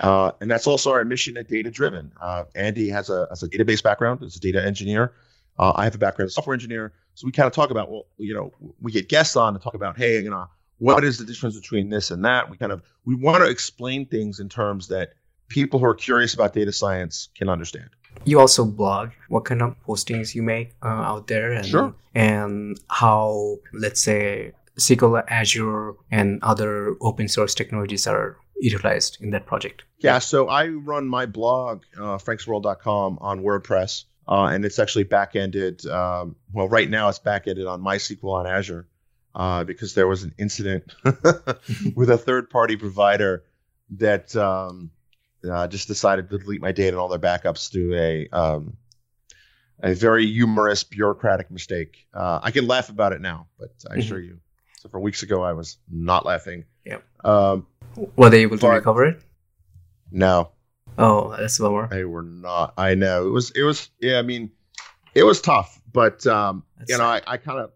Uh, 0.00 0.32
and 0.40 0.50
that's 0.50 0.66
also 0.66 0.90
our 0.92 1.04
mission 1.04 1.36
at 1.36 1.48
Data 1.48 1.70
Driven. 1.70 2.12
Uh, 2.20 2.44
Andy 2.54 2.88
has 2.88 3.10
a, 3.10 3.26
has 3.30 3.42
a 3.42 3.48
database 3.48 3.82
background 3.82 4.22
as 4.22 4.36
a 4.36 4.40
data 4.40 4.64
engineer. 4.64 5.12
Uh, 5.58 5.72
I 5.76 5.84
have 5.84 5.94
a 5.94 5.98
background 5.98 6.26
as 6.26 6.32
a 6.32 6.34
software 6.34 6.54
engineer. 6.54 6.92
So 7.14 7.26
we 7.26 7.32
kind 7.32 7.46
of 7.46 7.52
talk 7.52 7.70
about, 7.70 7.90
well, 7.90 8.06
you 8.18 8.34
know, 8.34 8.52
we 8.80 8.90
get 8.90 9.08
guests 9.08 9.36
on 9.36 9.52
to 9.52 9.60
talk 9.60 9.74
about, 9.74 9.96
hey, 9.96 10.20
you 10.20 10.30
know, 10.30 10.48
what 10.78 11.04
is 11.04 11.18
the 11.18 11.24
difference 11.24 11.56
between 11.58 11.90
this 11.90 12.10
and 12.10 12.24
that? 12.24 12.50
We 12.50 12.56
kind 12.56 12.72
of 12.72 12.82
we 13.04 13.14
want 13.14 13.44
to 13.44 13.48
explain 13.48 14.06
things 14.06 14.40
in 14.40 14.48
terms 14.48 14.88
that 14.88 15.12
people 15.48 15.78
who 15.78 15.86
are 15.86 15.94
curious 15.94 16.34
about 16.34 16.52
data 16.52 16.72
science 16.72 17.28
can 17.36 17.48
understand. 17.48 17.88
You 18.24 18.40
also 18.40 18.64
blog. 18.64 19.10
What 19.28 19.44
kind 19.44 19.62
of 19.62 19.76
postings 19.86 20.34
you 20.34 20.42
make 20.42 20.72
uh, 20.82 20.88
out 20.88 21.28
there, 21.28 21.52
and 21.52 21.64
Sure. 21.64 21.94
and 22.14 22.78
how 22.90 23.56
let's 23.72 24.00
say 24.00 24.52
SQL, 24.78 25.24
Azure, 25.28 25.94
and 26.10 26.38
other 26.42 26.96
open 27.00 27.28
source 27.28 27.54
technologies 27.54 28.06
are 28.06 28.36
utilized 28.56 29.18
in 29.20 29.30
that 29.30 29.46
project. 29.46 29.84
Yeah, 29.98 30.18
so 30.18 30.48
I 30.48 30.68
run 30.68 31.06
my 31.08 31.26
blog, 31.26 31.82
uh, 31.96 32.18
franksworld.com, 32.18 33.18
on 33.20 33.40
WordPress, 33.42 34.04
uh, 34.28 34.44
and 34.44 34.64
it's 34.64 34.78
actually 34.78 35.04
back-ended. 35.04 35.86
Um, 35.86 36.36
well, 36.52 36.68
right 36.68 36.88
now 36.88 37.08
it's 37.08 37.18
back-ended 37.18 37.66
on 37.66 37.82
MySQL 37.82 38.32
on 38.32 38.46
Azure 38.46 38.86
uh, 39.34 39.64
because 39.64 39.94
there 39.94 40.06
was 40.08 40.22
an 40.22 40.34
incident 40.38 40.94
with 41.94 42.10
a 42.10 42.18
third-party 42.18 42.76
provider 42.76 43.44
that 43.96 44.34
um, 44.36 44.90
uh, 45.48 45.68
just 45.68 45.88
decided 45.88 46.30
to 46.30 46.38
delete 46.38 46.60
my 46.60 46.72
data 46.72 46.88
and 46.90 46.96
all 46.98 47.08
their 47.08 47.18
backups 47.18 47.70
through 47.70 47.94
a 47.96 48.28
um, 48.32 48.76
a 49.82 49.92
very 49.94 50.24
humorous 50.26 50.84
bureaucratic 50.84 51.50
mistake. 51.50 52.06
Uh, 52.14 52.38
I 52.42 52.50
can 52.52 52.66
laugh 52.66 52.88
about 52.88 53.12
it 53.12 53.20
now, 53.20 53.48
but 53.58 53.70
I 53.90 53.96
Mhm. 53.96 53.98
assure 53.98 54.20
you, 54.20 54.40
so 54.84 54.90
for 54.90 55.00
weeks 55.00 55.22
ago 55.22 55.42
I 55.42 55.52
was 55.54 55.78
not 55.90 56.24
laughing. 56.26 56.64
Yeah. 56.84 56.98
Um, 57.24 57.66
Were 58.16 58.28
they 58.30 58.42
able 58.42 58.58
to 58.58 58.68
recover 58.68 59.06
it? 59.06 59.22
no, 60.12 60.50
Oh, 60.96 61.34
that's 61.36 61.58
a 61.58 61.62
bummer. 61.62 61.88
They 61.88 62.04
were 62.04 62.22
not. 62.22 62.74
I 62.76 62.94
know 62.94 63.26
it 63.26 63.30
was. 63.30 63.50
It 63.50 63.62
was. 63.62 63.90
Yeah, 63.98 64.18
I 64.20 64.22
mean, 64.22 64.52
it 65.12 65.24
was 65.24 65.40
tough, 65.40 65.80
but 65.92 66.24
um, 66.24 66.62
That's 66.78 66.92
you 66.92 66.98
know, 66.98 67.04
I, 67.04 67.20
I 67.26 67.36
kind 67.38 67.58
of, 67.58 67.72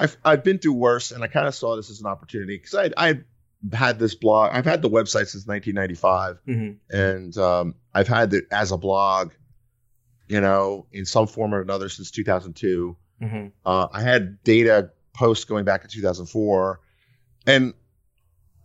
I've 0.00 0.16
I've 0.24 0.44
been 0.44 0.58
through 0.58 0.72
worse, 0.74 1.10
and 1.10 1.22
I 1.22 1.26
kind 1.26 1.46
of 1.46 1.54
saw 1.54 1.76
this 1.76 1.90
as 1.90 2.00
an 2.00 2.06
opportunity 2.06 2.56
because 2.56 2.74
I 2.74 2.90
I 2.96 3.20
had 3.76 3.98
this 3.98 4.14
blog. 4.14 4.52
I've 4.54 4.64
had 4.64 4.80
the 4.80 4.88
website 4.88 5.26
since 5.26 5.46
1995, 5.46 6.38
Mhm. 6.48 6.76
and 6.90 7.36
um, 7.36 7.74
I've 7.92 8.08
had 8.08 8.32
it 8.32 8.44
as 8.50 8.72
a 8.72 8.78
blog, 8.78 9.32
you 10.28 10.40
know, 10.40 10.86
in 10.90 11.04
some 11.04 11.26
form 11.26 11.52
or 11.54 11.60
another 11.60 11.90
since 11.90 12.10
2002. 12.12 12.96
Mhm. 13.20 13.52
Uh, 13.66 13.88
I 13.92 14.00
had 14.00 14.42
data 14.42 14.92
posts 15.18 15.44
going 15.44 15.64
back 15.64 15.82
to 15.82 15.88
2004, 15.88 16.80
and 17.46 17.74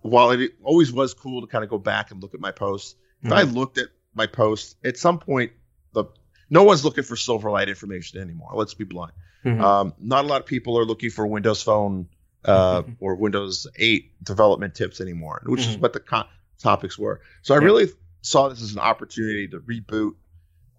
while 0.02 0.32
it 0.32 0.52
always 0.64 0.92
was 0.92 1.14
cool 1.14 1.42
to 1.42 1.48
kind 1.48 1.64
of 1.64 1.70
go 1.70 1.78
back 1.78 2.12
and 2.12 2.22
look 2.22 2.34
at 2.34 2.40
my 2.40 2.52
posts, 2.52 2.96
if 3.24 3.32
I 3.32 3.44
looked 3.44 3.78
at 3.78 3.88
my 4.14 4.28
posts 4.28 4.76
at 4.84 4.98
some 4.98 5.18
point, 5.18 5.52
the 5.94 6.04
no 6.50 6.64
one's 6.64 6.84
looking 6.84 7.04
for 7.06 7.16
Silverlight 7.16 7.68
information 7.70 8.20
anymore. 8.20 8.52
Let's 8.54 8.74
be 8.74 8.84
blunt. 8.84 9.14
Mhm. 9.46 9.62
Um, 9.62 9.94
not 10.00 10.26
a 10.26 10.28
lot 10.28 10.42
of 10.42 10.46
people 10.48 10.78
are 10.78 10.86
looking 10.86 11.10
for 11.10 11.26
Windows 11.26 11.64
Phone 11.64 12.08
uh, 12.46 12.84
or 13.00 13.16
Windows 13.16 13.66
8 13.78 14.12
development 14.24 14.76
tips 14.76 15.00
anymore, 15.00 15.42
which 15.46 15.62
is 15.62 15.78
Mhm. 15.78 15.80
what 15.80 15.94
the 15.94 16.02
co- 16.02 16.28
topics 16.60 17.00
were. 17.00 17.22
So 17.42 17.56
I 17.56 17.60
Yeah. 17.60 17.64
really 17.64 17.88
saw 18.22 18.50
this 18.50 18.62
as 18.62 18.74
an 18.74 18.80
opportunity 18.80 19.48
to 19.48 19.60
reboot 19.62 20.16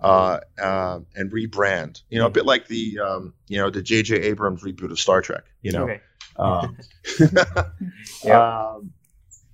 uh, 0.04 0.40
uh, 0.62 1.00
and 1.16 1.32
rebrand. 1.32 2.02
You 2.10 2.18
know, 2.18 2.26
a 2.26 2.30
bit 2.30 2.44
like 2.46 2.68
the 2.68 2.98
um, 3.00 3.34
you 3.48 3.58
know 3.58 3.70
the 3.70 3.82
J.J. 3.82 4.16
Abrams 4.16 4.62
reboot 4.62 4.90
of 4.90 5.00
Star 5.00 5.22
Trek. 5.22 5.44
You 5.62 5.72
know, 5.72 5.84
Okay. 5.84 6.00
um, 6.36 6.76
Yeah. 8.24 8.70
um, 8.74 8.92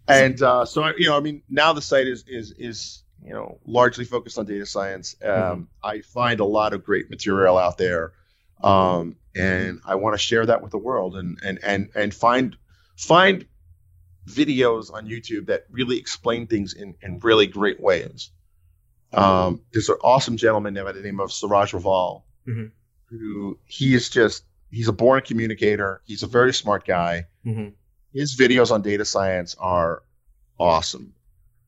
and 0.08 0.40
uh, 0.42 0.64
so 0.64 0.86
you 0.96 1.06
know, 1.06 1.16
I 1.16 1.20
mean, 1.20 1.42
now 1.48 1.72
the 1.72 1.82
site 1.82 2.06
is 2.08 2.24
is 2.26 2.52
is 2.58 3.04
you 3.24 3.32
know 3.32 3.58
largely 3.64 4.04
focused 4.04 4.38
on 4.38 4.46
data 4.46 4.66
science. 4.66 5.14
Um, 5.22 5.28
Mhm. 5.30 5.66
I 5.82 6.00
find 6.00 6.40
a 6.40 6.44
lot 6.44 6.72
of 6.72 6.84
great 6.84 7.10
material 7.10 7.56
out 7.58 7.78
there, 7.78 8.12
um, 8.62 9.16
and 9.36 9.80
I 9.86 9.94
want 9.96 10.14
to 10.14 10.18
share 10.18 10.46
that 10.46 10.62
with 10.62 10.72
the 10.72 10.78
world 10.78 11.16
and 11.16 11.38
and 11.44 11.60
and 11.62 11.90
and 11.94 12.12
find 12.14 12.56
find 12.96 13.46
videos 14.28 14.92
on 14.92 15.06
YouTube 15.06 15.46
that 15.46 15.64
really 15.70 15.98
explain 15.98 16.46
things 16.46 16.74
in 16.74 16.96
in 17.02 17.18
really 17.20 17.46
great 17.46 17.80
ways. 17.80 18.30
Um, 19.12 19.62
there's 19.72 19.88
an 19.88 19.96
awesome 20.02 20.36
gentleman 20.36 20.74
by 20.74 20.92
the 20.92 21.00
name 21.00 21.20
of 21.20 21.32
Siraj 21.32 21.72
Raval, 21.72 22.22
Mhm. 22.48 22.70
who 23.06 23.58
he 23.66 23.94
is 23.94 24.08
just 24.08 24.44
he's 24.70 24.88
a 24.88 24.92
born 24.92 25.20
communicator. 25.22 26.00
He's 26.04 26.22
a 26.22 26.26
very 26.28 26.54
smart 26.54 26.86
guy. 26.86 27.26
Mhm. 27.44 27.72
His 28.12 28.36
videos 28.36 28.70
on 28.70 28.82
data 28.82 29.04
science 29.04 29.56
are 29.58 30.02
awesome. 30.58 31.14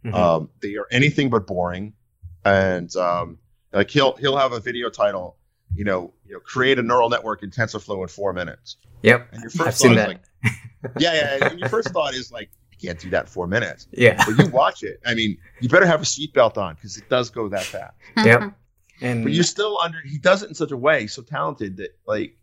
Mhm. 0.05 0.14
Um, 0.14 0.50
they 0.61 0.76
are 0.76 0.87
anything 0.90 1.31
but 1.31 1.46
boring, 1.46 1.94
and 2.44 2.94
um, 2.96 3.38
like 3.72 3.90
he'll 3.90 4.14
he'll 4.16 4.37
have 4.37 4.52
a 4.52 4.61
video 4.61 4.88
title, 4.90 5.37
you 5.74 5.85
know, 5.85 6.12
you 6.24 6.35
know, 6.35 6.40
create 6.40 6.78
a 6.78 6.83
neural 6.83 7.09
network 7.09 7.42
in 7.42 7.50
TensorFlow 7.50 8.02
in 8.02 8.09
four 8.09 8.33
minutes. 8.33 8.76
Yep. 9.02 9.28
And 9.33 9.40
your 9.42 9.50
first 9.50 9.66
I've 9.68 9.76
seen 9.76 9.94
thought 9.96 10.09
that. 10.09 10.11
is 10.11 10.18
like, 10.85 10.92
yeah, 11.00 11.14
yeah, 11.38 11.48
and 11.50 11.59
your 11.61 11.68
first 11.68 11.88
thought 11.90 12.14
is 12.14 12.31
like, 12.31 12.50
can't 12.87 12.99
do 13.01 13.11
that 13.11 13.25
in 13.25 13.27
four 13.31 13.47
minutes. 13.47 13.87
Yeah. 13.92 14.23
But 14.27 14.38
you 14.45 14.51
watch 14.51 14.83
it. 14.83 15.01
I 15.07 15.14
mean, 15.14 15.38
you 15.61 15.68
better 15.68 15.87
have 15.87 16.01
a 16.03 16.05
seatbelt 16.05 16.57
on 16.59 16.75
because 16.75 16.97
it 16.97 17.09
does 17.09 17.31
go 17.31 17.49
that 17.49 17.64
fast. 17.64 17.95
Yep. 18.25 18.53
And 19.01 19.25
But 19.25 19.33
you're 19.33 19.42
still 19.45 19.79
under 19.83 19.99
he 20.05 20.18
does 20.18 20.42
it 20.42 20.49
in 20.49 20.55
such 20.55 20.71
a 20.71 20.77
way, 20.77 21.07
so 21.09 21.23
talented 21.23 21.79
that 21.79 21.90
like 22.07 22.37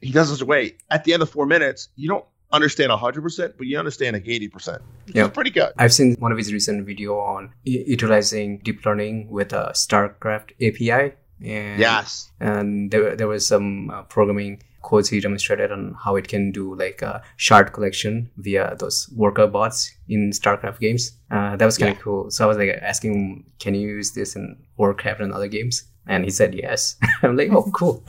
he 0.00 0.12
does 0.12 0.28
it 0.30 0.32
in 0.32 0.36
such 0.38 0.42
a 0.42 0.46
way. 0.46 0.76
At 0.90 1.04
the 1.04 1.12
end 1.12 1.22
of 1.22 1.30
four 1.30 1.46
minutes, 1.46 1.88
you 1.96 2.08
don't 2.08 2.24
understand 2.50 2.90
hundred 2.92 3.20
percent, 3.22 3.54
but 3.58 3.66
you 3.66 3.78
understand 3.78 4.14
like 4.14 4.26
eighty 4.26 4.48
percent. 4.48 4.80
Yeah. 5.06 5.26
It's 5.26 5.34
pretty 5.34 5.50
good. 5.50 5.72
I've 5.76 5.92
seen 5.92 6.14
one 6.18 6.32
of 6.32 6.38
his 6.38 6.52
recent 6.52 6.86
video 6.86 7.18
on 7.18 7.52
u- 7.64 7.84
utilizing 7.86 8.58
deep 8.58 8.84
learning 8.86 9.28
with 9.30 9.52
a 9.52 9.72
StarCraft 9.74 10.52
API. 10.66 11.14
And 11.44 11.78
Yes. 11.78 12.30
and 12.40 12.90
there, 12.90 13.14
there 13.14 13.28
was 13.28 13.46
some 13.46 13.90
uh, 13.90 14.02
programming 14.04 14.62
codes 14.82 15.08
he 15.08 15.20
demonstrated 15.20 15.72
on 15.72 15.94
how 16.04 16.16
it 16.16 16.28
can 16.28 16.52
do 16.52 16.74
like 16.74 17.02
a 17.02 17.22
shard 17.36 17.72
collection 17.72 18.30
via 18.36 18.76
those 18.78 19.08
worker 19.16 19.46
bots 19.46 19.92
in 20.08 20.30
StarCraft 20.30 20.78
games. 20.80 21.12
Uh, 21.30 21.56
that 21.56 21.64
was 21.66 21.76
kind 21.78 21.90
of 21.92 21.96
Yeah. 21.98 22.02
cool. 22.02 22.30
So 22.30 22.44
I 22.44 22.46
was 22.48 22.56
like 22.56 22.70
asking 22.80 23.14
him, 23.14 23.44
can 23.58 23.74
you 23.74 23.88
use 23.88 24.12
this 24.12 24.36
in 24.36 24.56
Warcraft 24.76 25.20
and 25.20 25.32
other 25.32 25.48
games? 25.48 25.84
And 26.06 26.24
he 26.24 26.30
said 26.30 26.54
yes. 26.54 26.96
I'm 27.22 27.36
like, 27.36 27.50
oh, 27.52 27.70
cool. 27.74 28.04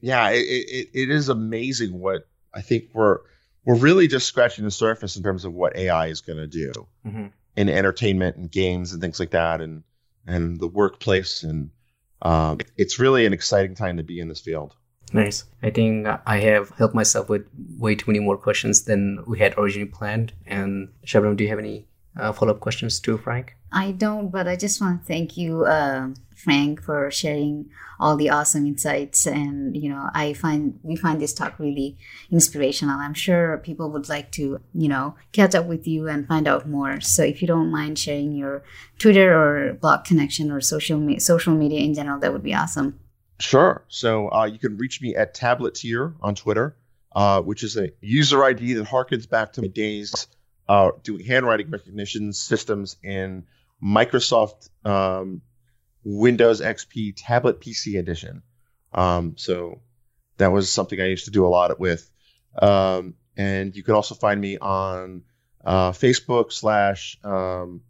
Yeah, 0.00 0.30
it, 0.30 0.38
it, 0.46 0.88
it 0.94 1.10
is 1.10 1.28
amazing 1.28 1.98
what 1.98 2.26
I 2.54 2.60
think 2.62 2.84
we're 2.92 3.18
we're 3.64 3.74
really 3.76 4.08
just 4.08 4.26
scratching 4.26 4.64
the 4.64 4.70
surface 4.70 5.16
in 5.16 5.22
terms 5.22 5.44
of 5.44 5.52
what 5.52 5.76
AI 5.76 6.06
is 6.06 6.20
going 6.20 6.38
to 6.38 6.46
do 6.46 6.72
Mhm. 7.06 7.30
in 7.56 7.68
entertainment 7.68 8.36
and 8.36 8.50
games 8.50 8.92
and 8.92 9.02
things 9.02 9.20
like 9.20 9.30
that, 9.30 9.60
and 9.60 9.82
and 10.26 10.58
the 10.60 10.68
workplace, 10.68 11.42
and 11.42 11.70
um, 12.22 12.58
it's 12.76 12.98
really 12.98 13.26
an 13.26 13.32
exciting 13.32 13.74
time 13.74 13.96
to 13.96 14.02
be 14.02 14.20
in 14.20 14.28
this 14.28 14.40
field. 14.40 14.74
Nice. 15.12 15.44
I 15.62 15.70
think 15.70 16.06
I 16.26 16.38
have 16.38 16.70
helped 16.70 16.94
myself 16.94 17.28
with 17.28 17.46
way 17.78 17.94
too 17.94 18.04
many 18.10 18.20
more 18.20 18.36
questions 18.36 18.84
than 18.84 19.22
we 19.26 19.38
had 19.38 19.54
originally 19.56 19.88
planned. 19.88 20.32
And 20.46 20.88
Shabnam, 21.06 21.36
do 21.36 21.44
you 21.44 21.50
have 21.50 21.58
any 21.58 21.86
uh, 22.18 22.32
follow 22.32 22.52
up 22.52 22.60
questions 22.60 23.00
to 23.00 23.16
Frank? 23.18 23.54
I 23.70 23.92
don't, 23.92 24.30
but 24.30 24.48
I 24.48 24.56
just 24.56 24.80
want 24.80 25.02
to 25.02 25.06
thank 25.06 25.36
you, 25.36 25.64
uh, 25.66 26.08
Frank, 26.34 26.82
for 26.82 27.10
sharing 27.10 27.70
all 28.00 28.16
the 28.16 28.30
awesome 28.30 28.66
insights. 28.66 29.26
And 29.26 29.76
you 29.76 29.90
know, 29.90 30.08
I 30.14 30.32
find 30.32 30.78
we 30.82 30.96
find 30.96 31.20
this 31.20 31.34
talk 31.34 31.58
really 31.58 31.98
inspirational. 32.30 32.98
I'm 32.98 33.14
sure 33.14 33.58
people 33.58 33.90
would 33.90 34.08
like 34.08 34.30
to, 34.32 34.60
you 34.74 34.88
know, 34.88 35.16
catch 35.32 35.54
up 35.54 35.66
with 35.66 35.86
you 35.86 36.08
and 36.08 36.26
find 36.26 36.48
out 36.48 36.68
more. 36.68 37.00
So 37.00 37.22
if 37.22 37.42
you 37.42 37.48
don't 37.48 37.70
mind 37.70 37.98
sharing 37.98 38.32
your 38.32 38.62
Twitter 38.98 39.34
or 39.34 39.74
blog 39.74 40.04
connection 40.04 40.50
or 40.50 40.60
social 40.60 40.98
me- 40.98 41.18
social 41.18 41.54
media 41.54 41.80
in 41.80 41.92
general, 41.92 42.20
that 42.20 42.32
would 42.32 42.42
be 42.42 42.54
awesome. 42.54 42.98
Sure. 43.40 43.84
So 43.88 44.30
uh, 44.32 44.44
you 44.46 44.58
can 44.58 44.76
reach 44.76 45.00
me 45.00 45.14
at 45.14 45.34
Tableteer 45.34 46.14
on 46.20 46.34
Twitter, 46.34 46.76
uh, 47.14 47.40
which 47.40 47.62
is 47.62 47.76
a 47.76 47.90
user 48.00 48.42
ID 48.44 48.74
that 48.74 48.86
harkens 48.86 49.28
back 49.28 49.52
to 49.54 49.62
my 49.62 49.68
days 49.68 50.26
uh, 50.68 50.90
doing 51.02 51.24
handwriting 51.24 51.70
recognition 51.70 52.32
systems 52.32 52.96
in 53.02 53.44
Microsoft 53.82 54.68
um, 54.84 55.40
Windows 56.04 56.60
XP 56.60 57.14
Tablet 57.16 57.60
PC 57.60 57.98
Edition. 57.98 58.42
Um, 58.92 59.36
so 59.36 59.80
that 60.38 60.48
was 60.48 60.70
something 60.70 61.00
I 61.00 61.06
used 61.06 61.26
to 61.26 61.30
do 61.30 61.46
a 61.46 61.48
lot 61.48 61.78
with. 61.78 62.10
Um, 62.60 63.14
and 63.36 63.74
you 63.76 63.82
can 63.82 63.94
also 63.94 64.14
find 64.14 64.40
me 64.40 64.58
on 64.58 65.22
uh, 65.64 65.92
Facebook 65.92 66.52
slash 66.52 67.18
um, 67.22 67.82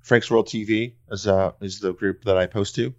Frank's 0.00 0.30
World 0.30 0.48
TV 0.48 0.94
is 1.10 1.26
uh, 1.26 1.52
is 1.60 1.80
the 1.80 1.92
group 1.92 2.24
that 2.24 2.36
I 2.36 2.46
post 2.46 2.74
to, 2.76 2.94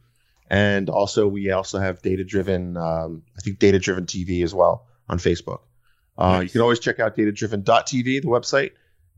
and 0.49 0.89
also 0.89 1.27
we 1.27 1.51
also 1.51 1.79
have 1.79 2.01
data 2.01 2.23
driven. 2.23 2.77
Um, 2.77 3.23
I 3.38 3.41
think 3.41 3.60
data 3.60 3.79
driven 3.79 4.06
TV 4.06 4.43
as 4.43 4.53
well 4.53 4.86
on 5.10 5.17
Facebook. 5.17 5.62
Uh, 6.17 6.39
nice. 6.39 6.43
You 6.43 6.49
can 6.49 6.62
always 6.62 6.79
check 6.79 6.99
out 6.99 7.15
datadriven.tv, 7.15 8.21
the 8.21 8.27
website, 8.27 8.71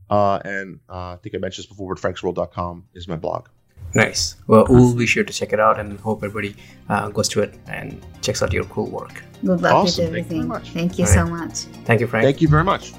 uh, 0.08 0.40
and 0.44 0.80
uh, 0.88 1.12
I 1.12 1.18
think 1.22 1.34
I 1.34 1.38
mentioned 1.38 1.64
this 1.64 1.68
before, 1.68 1.94
but 1.94 2.02
franksworld.com 2.02 2.86
is 2.94 3.08
my 3.08 3.16
blog. 3.16 3.48
Nice. 3.94 4.36
Well, 4.46 4.66
we'll 4.68 4.94
be 4.94 5.06
sure 5.06 5.24
to 5.24 5.32
check 5.32 5.52
it 5.52 5.60
out 5.60 5.78
and 5.78 5.98
hope 6.00 6.22
everybody 6.22 6.56
uh, 6.88 7.08
goes 7.08 7.28
to 7.30 7.40
it 7.40 7.58
and 7.66 8.04
checks 8.20 8.42
out 8.42 8.52
your 8.52 8.64
cool 8.64 8.90
work. 8.90 9.22
Good 9.44 9.62
luck 9.62 9.72
awesome. 9.72 10.04
with 10.04 10.08
everything. 10.08 10.50
Thank 10.50 10.66
you, 10.66 10.72
Thank 10.72 10.98
you 10.98 11.06
so 11.06 11.26
much. 11.26 11.52
Thank 11.84 12.00
you, 12.00 12.06
Frank. 12.06 12.24
Thank 12.24 12.40
you 12.42 12.48
very 12.48 12.64
much. 12.64 12.92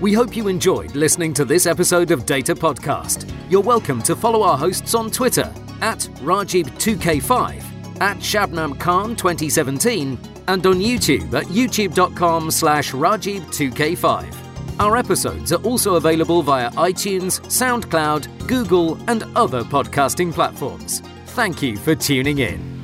We 0.00 0.12
hope 0.12 0.36
you 0.36 0.48
enjoyed 0.48 0.94
listening 0.94 1.34
to 1.34 1.44
this 1.44 1.66
episode 1.66 2.10
of 2.10 2.26
Data 2.26 2.54
Podcast. 2.54 3.30
You're 3.50 3.60
welcome 3.60 4.02
to 4.02 4.14
follow 4.14 4.42
our 4.42 4.56
hosts 4.56 4.94
on 4.94 5.10
Twitter 5.10 5.52
at 5.80 5.98
Rajib2k5, 6.20 8.00
at 8.00 8.16
Shabnam 8.18 8.78
Khan 8.78 9.16
2017, 9.16 10.18
and 10.48 10.66
on 10.66 10.76
YouTube 10.76 11.32
at 11.34 11.44
youtube.com 11.46 12.50
slash 12.50 12.92
Rajib2k5. 12.92 14.34
Our 14.80 14.96
episodes 14.96 15.52
are 15.52 15.62
also 15.62 15.96
available 15.96 16.42
via 16.42 16.70
iTunes, 16.70 17.40
SoundCloud, 17.42 18.48
Google, 18.48 18.98
and 19.10 19.24
other 19.36 19.62
podcasting 19.62 20.32
platforms. 20.32 21.00
Thank 21.26 21.62
you 21.62 21.76
for 21.76 21.94
tuning 21.94 22.38
in. 22.38 22.79